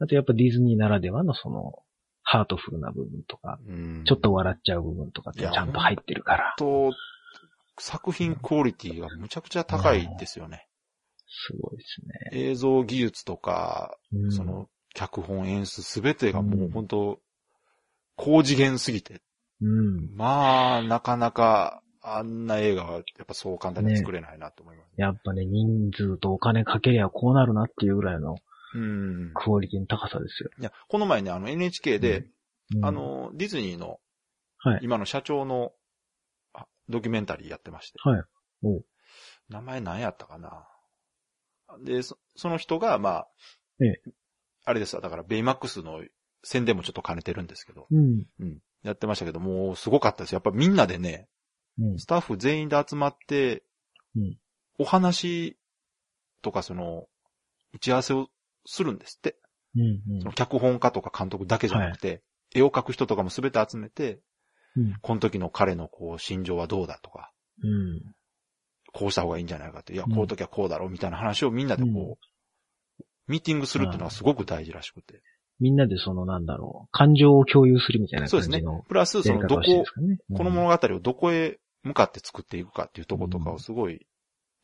[0.01, 1.75] あとやっぱディズニーならではのその、
[2.31, 6.55] ハートフルな部分とか、うんちょっと笑っちゃう部分とかってちゃんと入ってるから。
[6.59, 6.93] と、
[7.79, 10.69] 作品クオリティがむちゃくちゃ高いですよね。
[11.27, 12.51] すごいですね。
[12.51, 17.19] 映像技術とか、うんその、脚本演出すべてがもう本当、
[18.17, 19.23] 高次元すぎて。
[19.63, 20.15] うん。
[20.15, 25.01] まあ、なかなか、あんな映画はやっぱそう簡単に作れないなと思います。
[25.01, 28.37] やっぱね、人数とお金かけりゃこうなるなっていうぐらいの
[28.75, 29.33] うん。
[29.35, 30.51] クオリティの高さですよ。
[30.59, 32.27] いや、この前ね、あの NHK で、
[32.75, 33.99] うんあ、の、ディズニーの、
[34.59, 34.81] はい。
[34.83, 35.73] 今の社長の、
[36.53, 37.99] あドキュメンタリーやってまして。
[38.03, 38.23] はい。
[38.63, 38.83] お
[39.49, 40.67] 名前何やったかな
[41.83, 43.29] で、そその人が、まあ、
[43.81, 44.03] ええ
[44.65, 46.03] あれですわ、だからベイマックスの
[46.43, 48.27] 宣伝もちょっと兼ねてるんですけど、うん。
[48.39, 48.59] うん。
[48.83, 50.33] やってましたけど、もうすごかったです。
[50.33, 51.27] やっぱみんなでね、
[51.79, 51.99] うん。
[51.99, 53.63] スタッフ全員で集まって、
[54.15, 54.37] うん
[54.81, 55.59] お話
[56.41, 57.09] とかその、
[57.75, 58.29] 打ち合わせを
[58.71, 59.37] するんですって。
[59.75, 59.83] うん。
[60.15, 62.23] うんその脚本家とか監督だけじゃなくて、
[62.55, 64.21] 絵を描く人とかも全て集めて、
[64.77, 64.95] うん。
[65.01, 68.03] この時の彼のこう、心情はどうだとか、うん。
[68.93, 72.15] こうした方がいいんじゃないかって、いや、うんこういう時はこうだろうみたいな話をみんなでこう、うん
[73.29, 75.21] ミーティングするっていうのはすごく大事らしくて。
[75.61, 78.83] みんなでそのなんだろう、感情を共有するみたいなそうですね感じの。
[78.89, 80.37] プラス、その、どこやり方をしてるん。
[80.37, 84.07] この物語をどこへ向かって作っていくかっていうところとかをすごい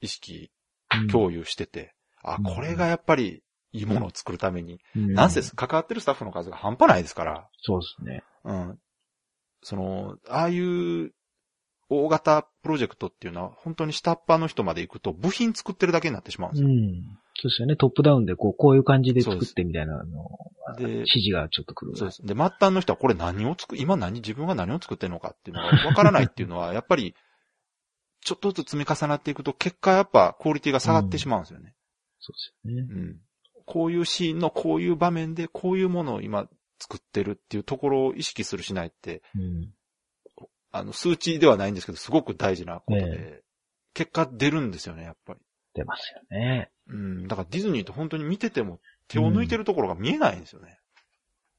[0.00, 3.42] 意識、うん共有してて、あ、うんこれがやっぱり
[3.74, 8.22] いいものを作るために、うんなんせ関わってるスタッフの数が半端ないですから、そうですね。
[8.44, 8.78] うん。
[9.62, 11.12] その、ああいう
[11.88, 16.68] 大型プロジェクトっていうのは本当に下っ端の人まで行くと部品作ってるだけになってしまうんですよ。
[16.68, 16.74] うん。
[17.36, 17.76] そうですよね。
[17.76, 20.04] トップダウンでこう、こういう感じで作ってみたいなの
[20.76, 21.96] で指示がちょっと来る。
[21.96, 22.22] そうです。
[22.22, 27.14] で、末端の人はこれ何を作、今何、自分が何を作ってるのかっていうのがわからないっていうのは、 やっぱり、
[28.20, 31.74] ちょっとずつ積み重なっていくと、結果やっぱクオリティが下がってしまうんですよね。
[32.20, 32.88] そうですよね。
[32.88, 33.20] うん。
[33.66, 36.48] こういうシーンのこういう場面でこういうものを今
[36.78, 39.70] 作ってるっていうところを意識するしないって、うん。
[40.70, 43.42] あの、数値ではないんですけど、すごく大事なことで、え
[43.94, 45.40] 結果出るんですよね、やっぱり。
[45.74, 46.70] 出ますよね。
[46.88, 47.28] うん。
[47.28, 50.78] だからディズニーって本当に見てても手を抜いてるところが見えないんですよね。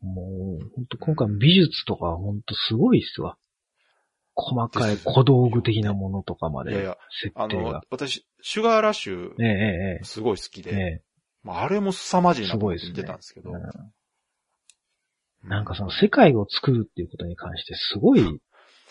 [0.01, 3.37] もう、本当今回美術とか本当すごいっすわ。
[4.35, 6.97] 細かい小道具的なものとかまで、いやいや、
[7.35, 11.01] あの私、シュガーラッシュ、すごい好きで、えええ
[11.45, 13.51] まあ、あれも凄まじいなと思ってたんですけど。
[13.51, 13.61] うん
[15.47, 18.41] なんかその世界を作るっていうことに関してすごい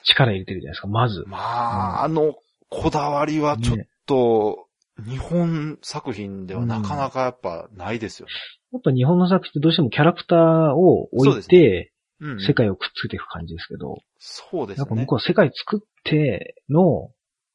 [0.04, 1.24] 力入れてるじゃないですか、まず。
[1.26, 2.34] まあ、あの、
[2.68, 4.68] こだわりはちょっねと、
[5.04, 8.32] 日本作品ではなかなかやっぱないですよね。
[8.72, 10.38] やっぱ日本の作品ってどうしてもキャラクター
[10.74, 12.40] を置いて、うん。
[12.40, 14.80] 世界をくっつけていく感じですけど、そうですね。
[14.82, 17.10] やっぱ向こうは世界作っての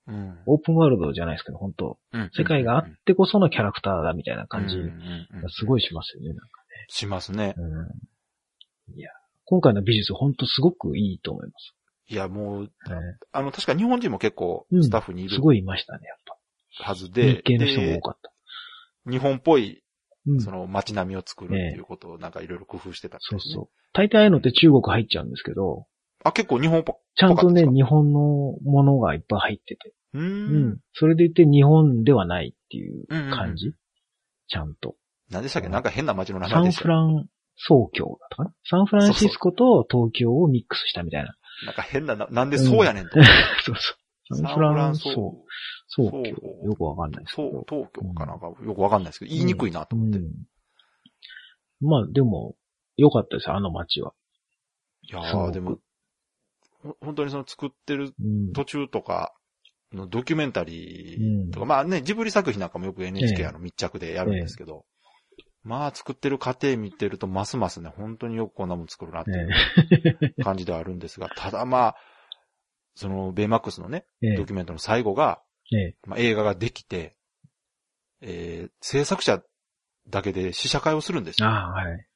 [0.09, 6.29] うん、オープンワールドじゃないですけど、本当うん世界があってこそのキャラクターだみたいな感じがすごいしますよね。
[6.29, 6.43] なんか
[6.87, 7.53] しますね。
[7.57, 9.11] うん、いや、
[9.45, 11.75] 今回の美術本当すごくいいと思います。
[12.11, 12.69] いや、もう、ね
[13.31, 16.83] あの、確か日本人も結構うんスタッフにいるすごいいましたね、やっぱ。
[16.83, 18.31] はずで、日系の人もで多かった。
[19.09, 19.83] 日本っぽい、
[20.25, 23.69] うんその街並みを作るっていうことをなんかいろいろ工夫してたみたいうそそう。
[23.93, 25.87] 大体ああいうのって中国入っちゃうんですけど、
[26.23, 28.19] あ、結構日本っぽちゃんとね、日本の
[28.63, 29.93] ものがいっぱい入ってて。
[30.13, 30.79] うんん。
[30.93, 33.75] それでいて日本ではないっていう感じ、うん
[34.51, 34.95] ちゃんと。
[35.29, 35.69] 何でしたっけ？
[35.69, 36.83] なんか変な街の名サン前でしたよ。
[36.85, 38.53] フラン総教だったかな？
[38.67, 41.35] サンフランシスコと東京をミックスしたみたいな。
[41.67, 43.11] なんか変なな、なんでそうやねんと。
[43.63, 43.93] そうそ
[44.31, 44.35] う。
[44.37, 45.45] サンフラン総総
[45.87, 46.29] 総そう教。
[46.65, 50.17] よくわかんないですけそうど。、東京かなんかよくわかんないですけど、言いにくいなと思って。
[50.17, 50.31] うん
[51.81, 52.55] まあでも、
[52.97, 54.13] 良かったですよ、あの街は。
[55.03, 55.77] いやー、でも、
[56.83, 58.51] ほ本当にその作ってるうん。
[58.51, 59.33] 途中とか
[59.93, 64.85] のドキュメンタリーとか、まあね、ジブリ作品なんかもよく NHK あの密着でやるんですけど、
[65.63, 69.47] まあ作ってる過程見てるとますますね、本当によくこんなもん作るなっていね
[70.37, 71.95] う 感じではあるんですが、ただまあ、
[72.95, 75.41] そのベイマックスのね、ええドキュメントの最後が、
[75.73, 77.15] ええまあ、映画ができて、
[78.21, 79.41] えー制作者
[80.09, 81.49] だけで試写会をするんですよ。
[81.49, 82.07] ああ、はい。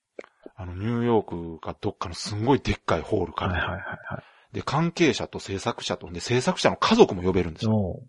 [0.55, 3.53] あの、ニューヨークかどっかのすんごいでっかいホールから。
[3.53, 4.23] はいはいはいはい。
[4.53, 7.75] で、関係者と制作者と、で、制作者の家族も呼べるんですよ。
[7.75, 8.03] お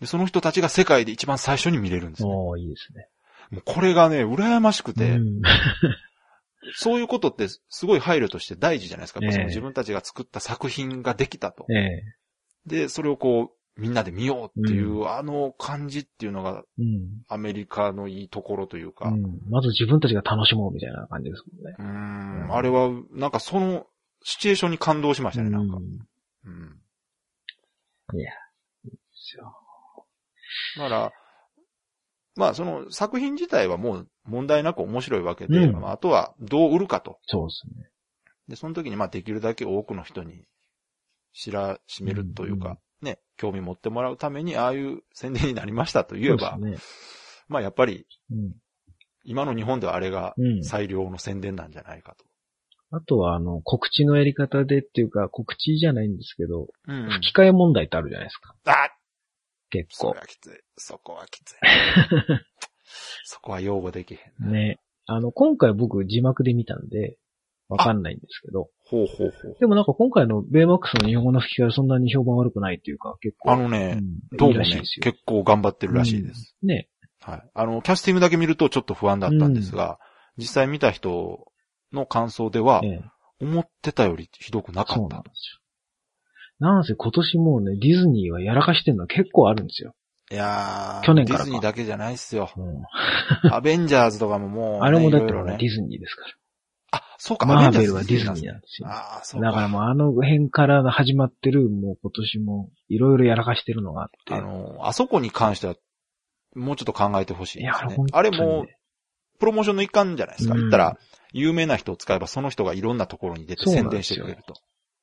[0.00, 2.62] で、その人たちが世界で一番最初に見れるんですーね。
[2.62, 3.08] いいですね。
[3.50, 5.42] もうこれがね、羨ましくて、うん
[6.74, 9.20] そういうことってすごい配慮として大事じゃないですか。
[9.20, 11.64] やっぱそのええ自分たちが作った作品ができたと。
[11.70, 12.02] ええ
[12.66, 17.22] で、それをこう、みんなで見ようっていう、あの感じっていうのがうん。
[17.28, 19.22] アメリカのいいところというか、うん。
[19.48, 21.76] まず自分たちが楽しもうみたいな感じですもんね。
[21.78, 21.88] うーう
[22.46, 23.86] んん、あれは、なんかその
[24.28, 25.76] シチュエーションに感動しましたね、なんか。
[25.76, 25.84] ううん。
[25.84, 26.80] ん。
[28.18, 28.32] いや、
[28.84, 29.56] いいですよ。
[30.78, 31.12] だから、
[32.34, 37.20] まあその作品自体はもう問題なく面白いわけで、うんまああとはどう売るかと。
[37.26, 37.88] そうですね。
[38.48, 40.42] で、その時にまあできるだけ多くの人に
[41.32, 46.78] 知らしめるというか、ね、興味持ってもらうためにああいう宣伝になりましたと言えば、ね。
[47.46, 48.54] まあやっぱりうん。
[49.22, 50.64] 今の日本ではあれがうん。
[50.64, 52.24] 最良の宣伝なんじゃないかと。
[52.96, 58.54] あとは、あの、告知のやり方でっていうか、告知じゃないんですけど、うん吹き替え問題ってあるじゃないですか。
[58.66, 58.88] あ
[59.70, 60.20] 結構それ。
[60.20, 60.50] はきつい。
[60.76, 61.54] そこはきつい。
[63.24, 64.50] そこは擁護できへんな。
[64.50, 64.80] ね。
[65.06, 67.18] あの、今回僕字幕で見たんで、
[67.68, 69.56] わかんないんですけど、ほうほうほう。
[69.58, 73.52] でもなんか今回のベイマックスの日本語の吹き替えはそんなに評判悪くないっていうか、結構。
[73.52, 74.82] あのね、うんどうもね。
[75.02, 76.56] 結構頑張ってるらしいです。
[76.62, 76.88] うんね。
[77.20, 77.50] はい。
[77.54, 79.98] あの、キャスティングだけ見るとちょっと不安だったんですが、
[80.38, 81.48] 実際見た人
[81.92, 83.00] の感想ではえ、え
[83.40, 85.30] 思ってたよりひどくなかったそうなんで。
[85.34, 85.60] すよ。
[86.58, 89.94] なんせ今年もうね、ディズニーはやらかしてるのは結構あるんですよ。
[90.30, 92.50] いやー、去年からかディズニーだけじゃないっすよ。
[92.56, 96.24] うん、アベンジャーズとかももうね、 あれもだってねディズニーですか
[96.92, 97.54] あ、そうか、ら。
[97.54, 98.88] マーアベルはディズニーなんですよ。
[98.88, 99.48] ああ、そうか。
[99.48, 104.34] だからもうあの辺から始まってる、もう今年もいろいろやらかしてるのがあって。
[104.34, 105.76] あの、あそこに関しては、
[106.54, 108.66] もうちょっと考えてほしいいや、ですねあにれも、
[109.38, 110.54] プロモーションの一環じゃないですか。
[110.54, 110.98] うん言ったら、
[111.36, 114.54] 有名な人を使えばその人がいろんなところに出て宣伝してくれると。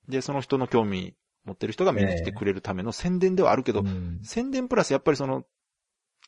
[0.09, 1.13] で、その人の興味
[1.45, 5.43] 持ってる人が見に来てくれるための宣伝ではあるけど、うん宣伝プラスやっぱりその、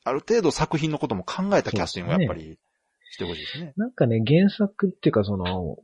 [0.04, 2.60] ある程度作品のことも考えたキャスティングをやっぱり
[3.12, 3.74] してほしいですね。
[3.78, 5.78] なんかね、原作っていうかその、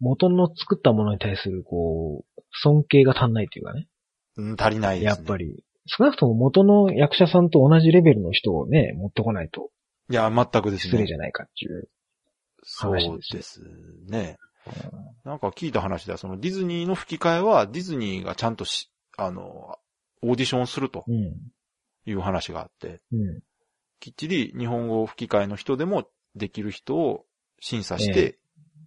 [0.00, 3.86] 元の作ったものに対するこう、尊敬が足んないっていうかね。
[4.36, 5.16] うん、足りないですね。
[5.18, 5.36] やっぱ。
[5.36, 5.62] り。
[5.86, 9.70] 少なくとも元の役者さんと同じレベルの人をね、持ってこないと
[10.10, 10.90] いや、全くですね。
[10.90, 11.88] 失礼じゃないかっていう。
[12.62, 13.62] そう話です
[14.08, 14.38] ね。
[15.24, 19.78] なんか聞いた話では、そのディズニーの吹き替えは、ディズニーがちゃんとし、あの、
[20.22, 21.36] オーディションするとうん。
[22.06, 23.40] いう話があって、うん。
[24.00, 27.26] きっちり日本語吹き替えの人でもできる人を
[27.60, 28.38] 審査しえて、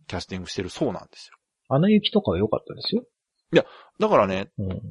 [0.08, 1.38] キャスティングしてるそうなんですよ。
[1.70, 3.06] アナ雪とかは良かったですよ。
[4.00, 4.82] だからね、うん。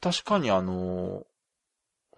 [0.00, 1.24] 確かにあの、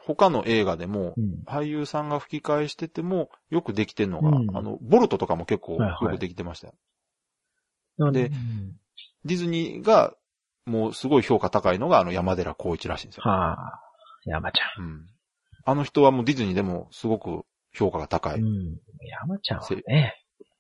[0.07, 1.42] 他の映画でも、うん。
[1.47, 6.75] 俳優さんが吹き替えしてても、よくできてんのが、うんあの、ボルトとかも結構はいはいよくできてましたよ。
[7.99, 8.77] なんでうん
[9.25, 10.14] ディズニーが、
[10.64, 13.25] もうすごい評価高いのが、あの、山寺宏一らしいんですよ。
[13.25, 13.81] はあ、
[14.25, 15.07] 山ちゃうん。
[15.64, 17.42] あの人はもうディズニーでもすごく
[17.73, 18.40] 評価が高い。
[18.40, 18.45] ん。
[18.45, 18.77] うん。
[19.27, 20.14] 山ちゃんはね。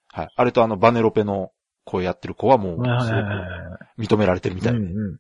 [0.08, 0.28] はい。
[0.34, 1.52] あれとあの、バネロペの
[1.84, 3.36] 声やってる子はもう、はいはいすごはいは
[3.96, 4.78] いく認められてるみたいで。
[4.78, 5.18] うんうん。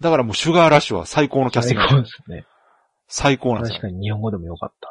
[0.00, 1.96] だからもう、シュガーラッシュは最高のキャスティング最。
[1.96, 2.46] 高ですね。
[3.14, 3.74] 最高なんですよ。
[3.74, 4.90] 確かに日本語でも良かった、あ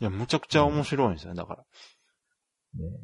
[0.00, 1.64] いや、むちゃくちゃ面白いんですよね、だから。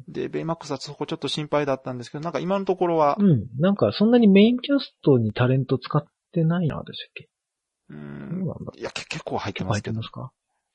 [0.07, 3.47] で、ベイマックスはそこちょっと心配だったんですけど、なんか今のところは、うん。
[3.59, 7.29] なんか、そんなにメインキャストにタレント使ってないな、でしたっけ？
[7.89, 8.45] うん。
[8.75, 10.31] いや、け結構入って結構入っますけど、てますか？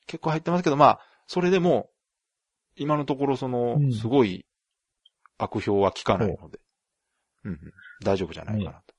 [0.07, 1.89] 結構入ってますけど、まあ、それでも、
[2.75, 3.91] 今のところそのう、ん。
[3.91, 4.45] すごい
[5.37, 6.59] 悪評は聞かないので、
[7.43, 7.49] う。
[7.49, 7.59] んうん、
[8.03, 8.93] 大丈夫じゃないかなと。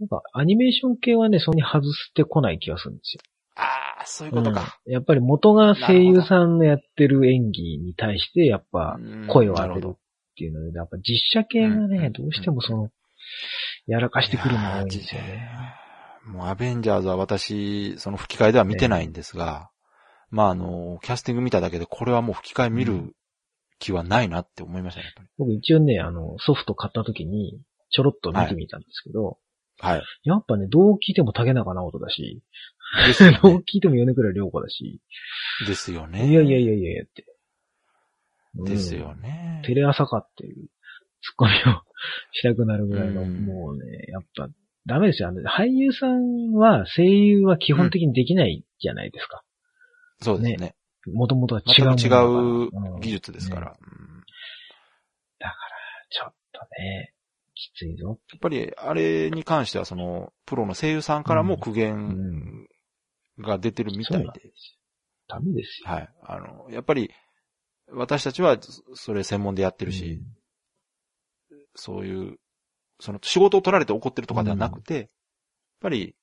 [0.00, 3.20] なんか、アニメーション系はね、そんなに外してこない気がするんですよ。
[4.06, 4.78] そういうことか。
[4.86, 9.96] うんやっぱり元が声優さんのやってる演技に対して、やっぱうん声を当てるっ。
[10.34, 12.88] ていうので、やっぱ実写系がね、うんどうしてもその、
[13.86, 15.48] やらかしてくるのが多いんですよね。
[16.26, 19.70] もうアベンジャーズは私、その吹き替えでは見てないんですが、
[20.30, 23.14] まああの、キャスティング見ただけでこれはもう吹き替え見る
[23.78, 25.06] 気はないなって思いましたね。
[25.36, 27.60] 僕一応ね、あの、ソフト買った時に、
[27.90, 29.38] ちょろっと見てみたんですけど、
[29.80, 30.02] はい。
[30.22, 32.42] やっぱね、どう聞いても竹中直人だし、
[33.06, 33.58] ですよどうね。
[33.72, 35.00] 聞いても米倉涼子だし、
[35.66, 36.28] ですよね。
[36.28, 37.24] いやいやいやいやって。
[38.56, 39.62] うんですよね。
[39.64, 40.68] テレ朝かっていう
[41.22, 41.82] ツッコミを
[42.32, 44.48] したくなるぐらいの、うんもうね、やっぱ、
[44.84, 45.28] ダメですよ。
[45.28, 49.42] あの俳優さんは、声優は基本的にできないじゃないですか。
[50.20, 50.74] そうですね。
[51.12, 52.08] もともとは違う違。
[52.08, 53.72] ううん技術ですから。
[53.72, 54.22] ねうん
[55.38, 55.56] だから、
[56.10, 57.14] ちょっとね、
[57.54, 58.18] きついぞ。
[58.32, 62.66] やっぱり、あれに関しては、その、プロの声優さんからも苦う言ん
[63.38, 64.30] が出てるみたいで
[65.28, 65.90] ダメですよ。
[65.90, 66.08] はい。
[66.24, 67.10] あの、やっぱり、
[67.90, 68.58] 私たちは、
[68.94, 70.20] それ専門でやってるし、
[71.74, 72.38] そういう、
[73.00, 75.08] その仕事を取られて怒ってるとかではなくて、やっ
[75.80, 76.14] ぱり、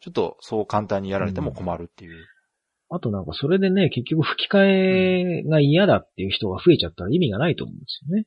[0.00, 2.26] ちょっとそう簡単にやられても困るっていう。
[2.90, 8.26] あとなんかそれでね、結局吹き替えが嫌だっていう人が増えちゃったら意味がないと思うんですよね。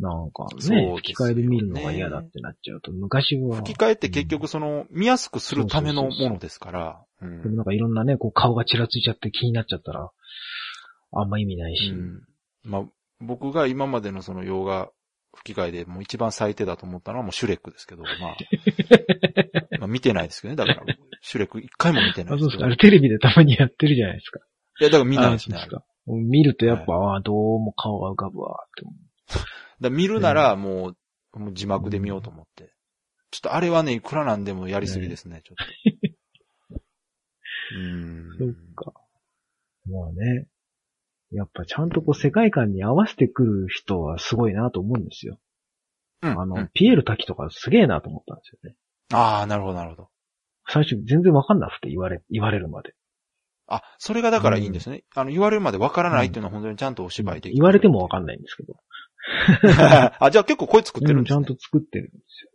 [0.00, 3.56] なんかねね、吹き替えで見るのが嫌だってなっちゃうと、昔は。
[3.56, 7.04] 吹き替えって結局その、見やすくするためのものですから。
[7.20, 10.10] うんでもなんかいろんなね、こう顔がちらついちゃって気になっちゃったら、
[11.12, 11.90] あんま意味ないし。
[11.90, 12.22] うん
[12.62, 12.82] まあ、
[13.20, 14.90] 僕が今までのその洋画
[15.34, 18.36] 吹き替えでもう一番最低だと思ったのはもうシュレックですけど、まあ、
[19.80, 20.56] まあ見てないですけどね。
[20.56, 22.66] だから、シュレック一回も見てないあ、そうですか。
[22.66, 24.40] あれテレビでたまにやってるじゃないですか。
[24.80, 25.56] いや、だから見ないあですね。
[25.56, 25.82] ですか。
[26.06, 28.94] 見るとやっぱ、ああ、どうも顔が浮かぶわって思
[29.80, 30.94] ら見るならも
[31.34, 32.72] う、もう字幕で見ようと思って。
[33.30, 36.78] ちょっとあれはね、いくらなんでもやりすぎですね、ちょっと。
[37.76, 38.28] うーん。
[38.30, 38.36] う。
[38.38, 38.92] そっか。
[39.86, 40.48] まあね。
[41.30, 45.38] やっぱちゃんとこう世界観に合わせてくる人はすごいなと思うんですよ。
[46.22, 46.40] うん。
[46.40, 48.76] あの、うんピエール滝とかすげえなと思ったんですよね。
[49.12, 50.08] ああ、なるほど、なるほど。
[50.66, 52.94] 最初全然わかんなくて言われ、言われるまで。
[53.66, 55.04] あ、それがだからいいんですね。
[55.14, 57.54] あの、言われるまでわからないっていうのは本当にちゃんとお芝居できる。
[57.56, 58.74] 言われてもわかんないんですけど。
[60.20, 61.36] あ、じゃあ結構声作ってるんですね。
[61.38, 62.50] うんちゃんと作ってるんですよ。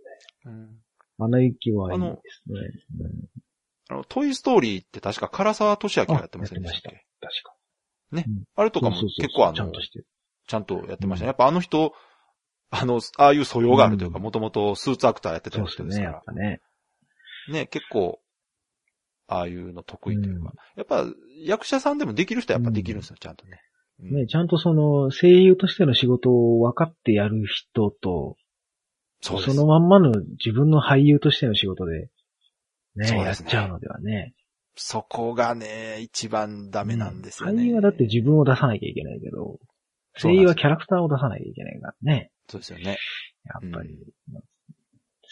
[0.45, 0.79] うん
[1.19, 2.59] 穴行きはいいですね。
[2.99, 3.43] うん
[3.89, 7.05] あの、トイストーリーって確か唐沢俊明がやってませんでしたっけ？
[7.19, 7.53] 確か。
[8.55, 10.07] あれとかもそうそうそう結構あのちゃんと、してる。
[10.47, 11.27] ちゃんとやってましたね。
[11.27, 11.93] やっぱあの人、
[12.69, 16.21] あの、ああいう素養があるというか、うんもともとスーツアクターやってたそうですね、人ですからやっ。
[16.25, 16.61] ぱね。
[17.49, 18.19] ね、結構、
[19.27, 20.51] ああいうの得意というか。
[20.51, 21.05] うんやっぱ、
[21.45, 23.59] 役者さんでもできる人はやっぱできるんですよ、ちゃんとね。
[24.03, 28.37] うんね、ちゃんとその、声優としての仕事を分かってやる人と、
[29.21, 29.53] そうです。
[29.55, 32.09] のまんまの自分の俳優としての仕事で、
[32.95, 34.33] ね、やっちゃうのではね。
[34.75, 37.63] そこがね、一番ダメなんですよね。
[37.63, 39.59] 俳優はだって自分を出さなきゃいけないけど、
[40.19, 42.31] 声優はキャラクターを出さなきゃいけないからね。
[42.49, 42.97] そうですよね。
[43.45, 44.43] やっぱり、う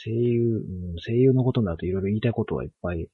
[0.03, 3.07] 声優、うん声優のことになるといろいろ言いたいことはいっぱい、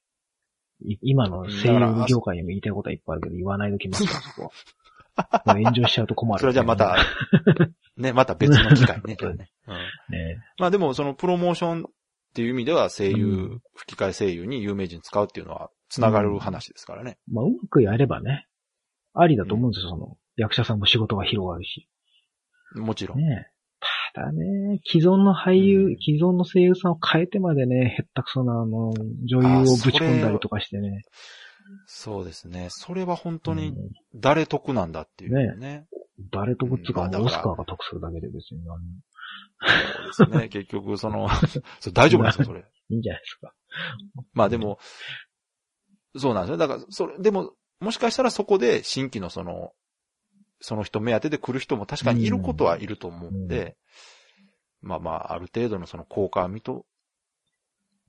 [0.82, 4.52] い今の声優業界にも言いたいことはいっぱいあるけど、言わないときますから、そこ
[5.46, 6.40] 炎上しちゃうと困る。
[6.40, 6.98] それじゃあまた、
[7.98, 9.16] ね、また別の機会ね。
[9.38, 10.38] ねうんね。
[10.60, 11.90] まあでも、そのプロモーションっ
[12.34, 17.18] ていう意味では声優、うん吹き替え声優に有名人使うっていうのは繋がる話ですからね。
[17.28, 18.48] まあ、うまくやればね、
[19.14, 21.88] ありだと思うんですよ、その、役者さんも仕事が広がるし。
[22.76, 23.20] もちろん。
[23.20, 23.50] ね
[24.14, 28.92] ただね、既存の俳優、うん既存の声優さんを変えてまでね、へったくそな、あの、
[29.26, 31.04] 女優をぶち込んだりとかしてね。
[31.86, 32.68] そうですね。
[32.70, 35.86] それは本当にうん誰得なんだっていうね。
[36.32, 38.62] 誰とこっつうか、うんまあもうオスカーが得するだけで別に
[40.16, 40.50] そうですね。
[40.50, 41.30] 結局、その、
[41.80, 42.66] それ大丈夫なんですか、それ。
[42.90, 43.54] いいんじゃないですか。
[44.34, 44.80] まあでも、
[46.16, 46.58] そうなんですよ。
[46.58, 49.74] だから、それ、でも、もしかしたらそこで新規のその、
[50.60, 53.78] その人目当てで来る人も確かにいることはいると思うんで、
[54.82, 56.86] まあまあ、ある程度のその効果は見と、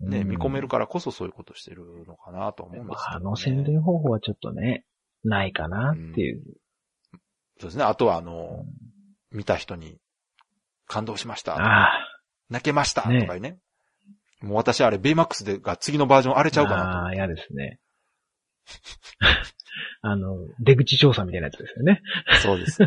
[0.01, 3.27] ね、うん見込めるからこそそういうことしてるのかなと思うんですけど、ね。
[3.27, 4.85] あの宣伝方法はちょっとね、
[5.25, 6.43] ないかなっていう。
[7.61, 7.85] そうですね。
[7.85, 8.65] あとはあの、
[9.33, 9.99] 見た人に
[10.87, 11.57] 感動しました。
[11.57, 11.91] あ
[12.49, 13.03] 泣けました。
[13.03, 13.59] とねかね。
[14.41, 17.81] もう私あれ、ベイマックスでが次のバージョン荒れちあ、ゃうかなとああ、嫌ですね。
[20.03, 22.03] あの、出口調査みたいなやつですよね。
[22.43, 22.79] そうです。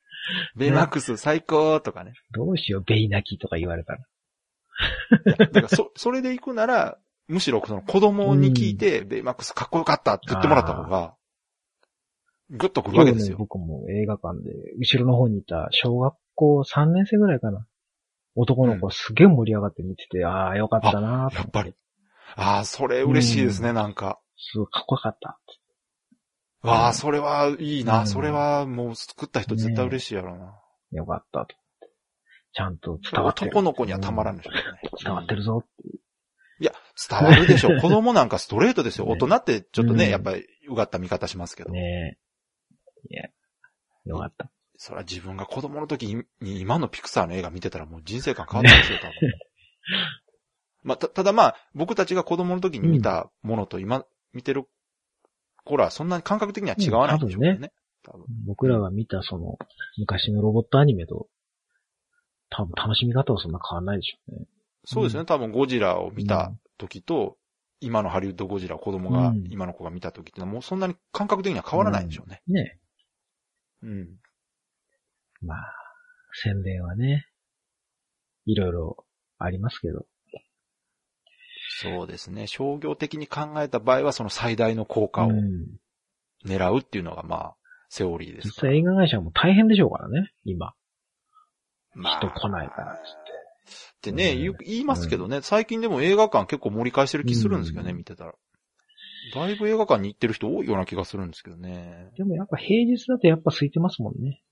[0.56, 2.12] ベイマックス最高とかね。
[2.32, 4.04] どうしよう、ベイ泣きとか言われたら。
[5.36, 11.14] だからそ、 それで行くなら、むしろその子供に聞いて、ベイマックスかっこよかったって言ってもらった方が、
[12.50, 13.36] ぐっとくるわけですよ。
[13.36, 17.66] ね僕も映画館で、後ろの方にいた小学校3年生ぐらいかな。
[18.34, 21.74] 男の子すげえ盛り上がって見てて、ああ、よかったなやっぱり。
[22.36, 24.20] ああ、それ嬉しいですね、なんか。
[24.36, 25.38] すごいかっこよかった。
[26.62, 28.00] わあ、それはいいな。
[28.00, 30.58] うんそれはもう作った人絶対嬉しいやろうな。
[30.92, 31.56] よかったと。
[32.52, 33.50] ちゃんと伝わってる。
[33.50, 34.62] 男の子にはたまらんでしょうね。
[35.02, 35.64] 伝わってるぞ。
[36.60, 36.72] いや、
[37.08, 37.68] 伝わるでしょ。
[37.80, 39.06] 子供なんかストレートですよ。
[39.06, 41.70] ね大人ってちょっとね、うんやっぱりうがった見方しますけど。
[41.70, 42.18] ね
[43.08, 43.14] え。
[43.14, 43.28] いや、
[44.04, 44.50] よかった。
[44.76, 49.14] それは自分が子供の時に今のピクサーの映画見てたらもう人生観変わってますよ、 多分。
[50.82, 54.64] まあ、た、ただまあ、僕たちが子供の時に見たものと今見てる
[55.64, 57.58] 頃はそんなに感覚的には違わないんでしょうね。
[57.60, 57.70] うん
[58.02, 59.58] 多分僕らが見たその、
[59.98, 61.28] 昔のロボットアニメと、
[62.50, 64.46] 多分楽しみ方はそんな変わらないでしょうね。
[64.84, 65.24] そうですね。
[65.24, 67.36] 多分ゴジラを見た時と、
[67.80, 72.42] 今のハリウッドゴジラを子供が、うん今の子が見た時ってのはもうそんなに感覚的には変わらないでしょうね。
[72.46, 72.78] ね
[73.82, 74.00] うん。
[74.00, 75.46] え。
[75.46, 75.58] まあ、
[76.32, 77.26] 宣伝はね、
[78.46, 79.06] いろいろ
[79.38, 80.06] ありますけど。
[81.82, 82.46] そうですね。
[82.46, 85.78] 商業的に考えた場合はその最大の効果をうん
[86.44, 87.56] 狙うっていうのがまあ、
[87.88, 90.72] セオリーです実際映画会社も大変でしょうからね、今。
[91.94, 93.30] ま人来ないからっつって。
[93.98, 98.34] ってね、言う言いますけどね、最近でも映画館結構盛り返してる気するんですけどね、うん見てたら。
[99.34, 102.10] だいぶ映画館に行ってる人多いような気がするんですけどね。
[102.16, 104.42] でもやっぱ平日だとやっぱ空いてますもんね。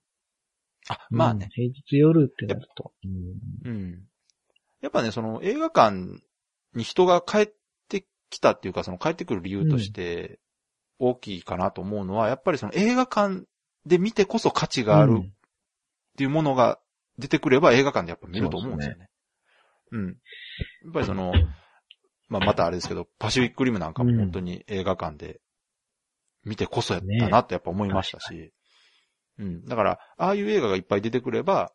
[0.88, 1.46] あ、まあね。
[1.46, 2.92] うん平日夜ってなると。
[3.04, 4.02] うんうん。
[4.80, 5.96] やっぱね、その映画館
[6.74, 7.52] に人が帰っ
[7.88, 10.38] てきたっていうか、その帰ってくる理由として
[10.98, 13.44] 大きいかなと思うのは、やっぱりその映画館
[13.86, 15.30] で見てこそ価値があるっ
[16.16, 16.78] ていうものが
[17.18, 19.08] 出てくれば映画館でやっぱ見ると思うんですよね。
[19.92, 20.06] うん。
[20.06, 20.12] や
[20.90, 21.32] っぱりその、
[22.28, 25.40] まあ、またあれですけど、パシフィックリムなんかも本当に映画館で
[26.44, 28.52] 見てこそやったなってやっぱ思いましたし、
[29.38, 29.64] うん。
[29.64, 31.72] だから、ああいう映画がいっぱい出てくれば、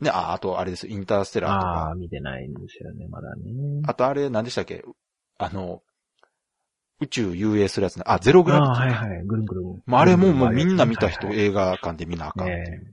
[0.00, 3.52] ね、あ、あとあれです、インターステラーとああ、か、見てないんですよね、まだね。
[3.86, 4.84] あとあれ何でしたっけ？
[5.38, 5.82] あの、
[7.00, 8.04] 宇宙遊泳するやつね。
[8.06, 9.04] あ、ゼログラビティああ、か。
[9.04, 9.82] はいはい、ぐるんぐるん。
[9.86, 12.84] まあ、あれももうみんな見た人映画館で見なあかんっていう。
[12.84, 12.92] ね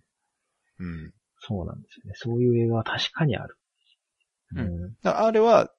[0.79, 1.13] うん。
[1.45, 2.13] そうなんですよね。
[2.15, 3.57] そういう映画は確かにある。
[4.55, 5.71] うんあれは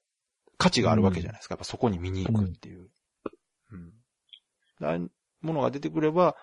[0.59, 1.55] 価値があるわけじゃないですか。
[1.55, 2.89] やっぱそこに見に行くっていう。
[3.73, 4.87] うん。
[4.87, 5.11] ああいう
[5.41, 6.37] ものが出てくれば、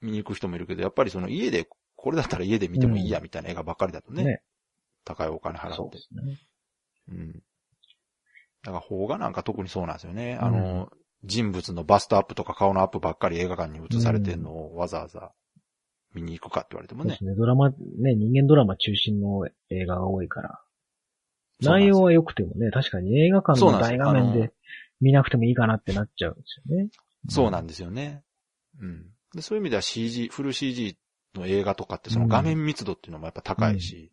[0.00, 4.42] 見に行く人もいるけど、やっぱりその家で、これだったら家で見てもいいやみたいな映画ばっかりだとね、ね
[5.04, 5.98] 高いお金払ってそうで。
[5.98, 6.38] すね。
[7.08, 7.32] うん。
[8.62, 10.38] だから邦画なんか特にそうなんですよね。
[10.40, 10.90] うんあの、
[11.24, 15.32] 人物のバストアップとか顔のアップばっかり映画館に映されてんのをわざわざ
[16.16, 17.34] 見に行くかって言われてもねそうです。
[17.34, 17.34] ね。
[17.36, 17.74] ドラマ、ね、
[18.14, 20.60] 人間ドラマ中心の映画が多いから。
[21.60, 24.52] 内容は良くてもね、確かに映画館の大画面で
[25.00, 26.88] 見なくてもいいかなってなっちゃうんですよね。
[27.28, 28.22] そうなんですよね。
[28.80, 29.06] うん。
[29.34, 30.98] でそういう意味では CG、フル CG
[31.34, 34.12] の映画とかってその画面密度っていうのもやっぱ高いし、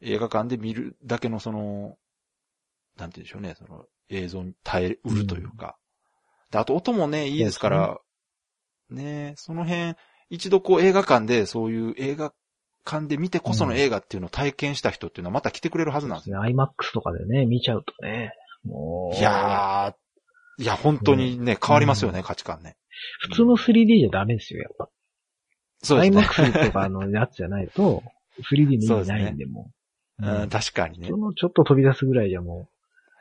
[0.00, 1.96] 映画館で見るだけのその、
[2.96, 5.76] なんて言うんでしょうね、その映像に耐えうるというか。
[6.50, 7.98] であと音もね、いいですから、
[8.90, 9.94] ねその辺、
[10.34, 12.32] 一度こう映画館でそういう映画
[12.84, 16.40] 館で見てこその映画っていうのを体験した人っていうのはまた来てくれるはずなんですよ。
[16.40, 18.32] IMAX とかでね、見ちゃうとね、
[18.64, 19.16] もう。
[19.16, 22.76] いやー、いや、本当にね、変わりますよね、うん価値観ね。
[23.30, 24.88] 普通の 3D じゃダメですよ、やっぱ。
[25.82, 26.20] そうですね。
[26.20, 28.02] IMAX とかのやつじゃないと、
[28.50, 29.70] 3D の意味ないんで、も
[30.20, 30.26] う。
[30.26, 31.16] うん、確かにねそ。
[31.16, 32.68] のちょっと飛び出すぐらいじゃも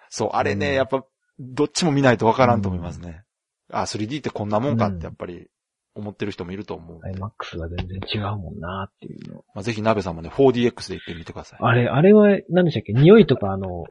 [0.10, 1.06] そう、あれね、うんやっぱ、
[1.40, 3.24] どっちも見ないとわからんと思いますね。
[3.72, 5.48] あ、3D ってこんなもんかってやっぱり
[5.96, 7.00] 思ってる人もいると思う。
[7.00, 9.44] IMAX は全然違うもんなっていうの。
[9.54, 11.60] まあ、ぜひ鍋さんもね、4DX で行ってみてください。
[11.62, 12.94] あれ、あれは、何でしたっけ？
[12.94, 13.86] 匂いとかあの、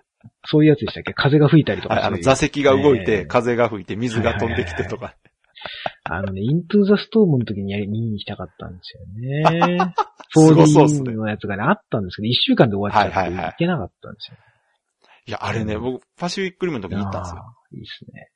[0.45, 1.15] そういうやつでしたっけ？
[1.15, 5.15] 風が吹いたりとかはい、あの、座席が動いて、ええ風が吹いて、水が飛んできてとか。
[6.05, 9.07] あのね、イントゥーザストームの時にやり見に行きたかったんですよ
[9.79, 9.79] ね。
[10.35, 14.37] すごそうっすね 4D のやつがね、あったんですけど、一週間で終わっちゃって行けなかったんですよ。
[15.27, 17.43] いや、あれね、僕、パシフィックリムの時に行ったんですよ。
[17.73, 18.29] いいですね。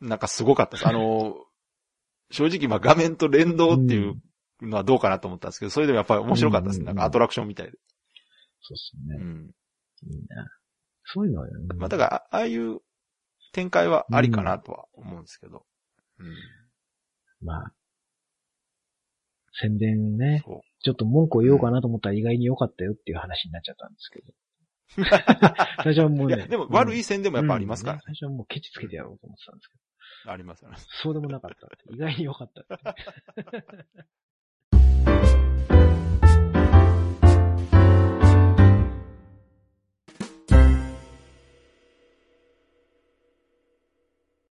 [0.00, 0.88] なんかすごかったです。
[0.88, 1.34] あの、
[2.30, 4.20] 正直、まあ、画面と連動っていう
[4.62, 6.80] のはどうかなと思ったんですけど、それでもやっぱり面白かったです。
[6.80, 7.72] うんなんかアトラクションみたいで。
[8.62, 9.16] そうですね。
[9.20, 9.50] うん。
[10.12, 10.46] いいな。
[11.04, 11.52] そういうのはね。
[11.76, 12.80] まあ、だから、あああいう
[13.52, 15.64] 展開はありかなとは思うんですけど。
[16.18, 16.26] うん。
[17.42, 17.72] まあ、
[19.60, 20.60] 宣伝ね、そう。
[20.82, 24.32] ちょっと文句を言おうかなと思ったら意外に良かったよっていう話になっちゃったんですけど。
[25.84, 26.36] 最初はもうね。
[26.36, 28.02] いや、でも悪い線でもやっぱありますからね。
[28.06, 29.89] うん最初はもうケチつけてやろうと思ってたんですけど。
[30.26, 30.76] ありますよね。
[31.02, 31.68] そうでもなかった。
[31.92, 32.66] 意外に良かった。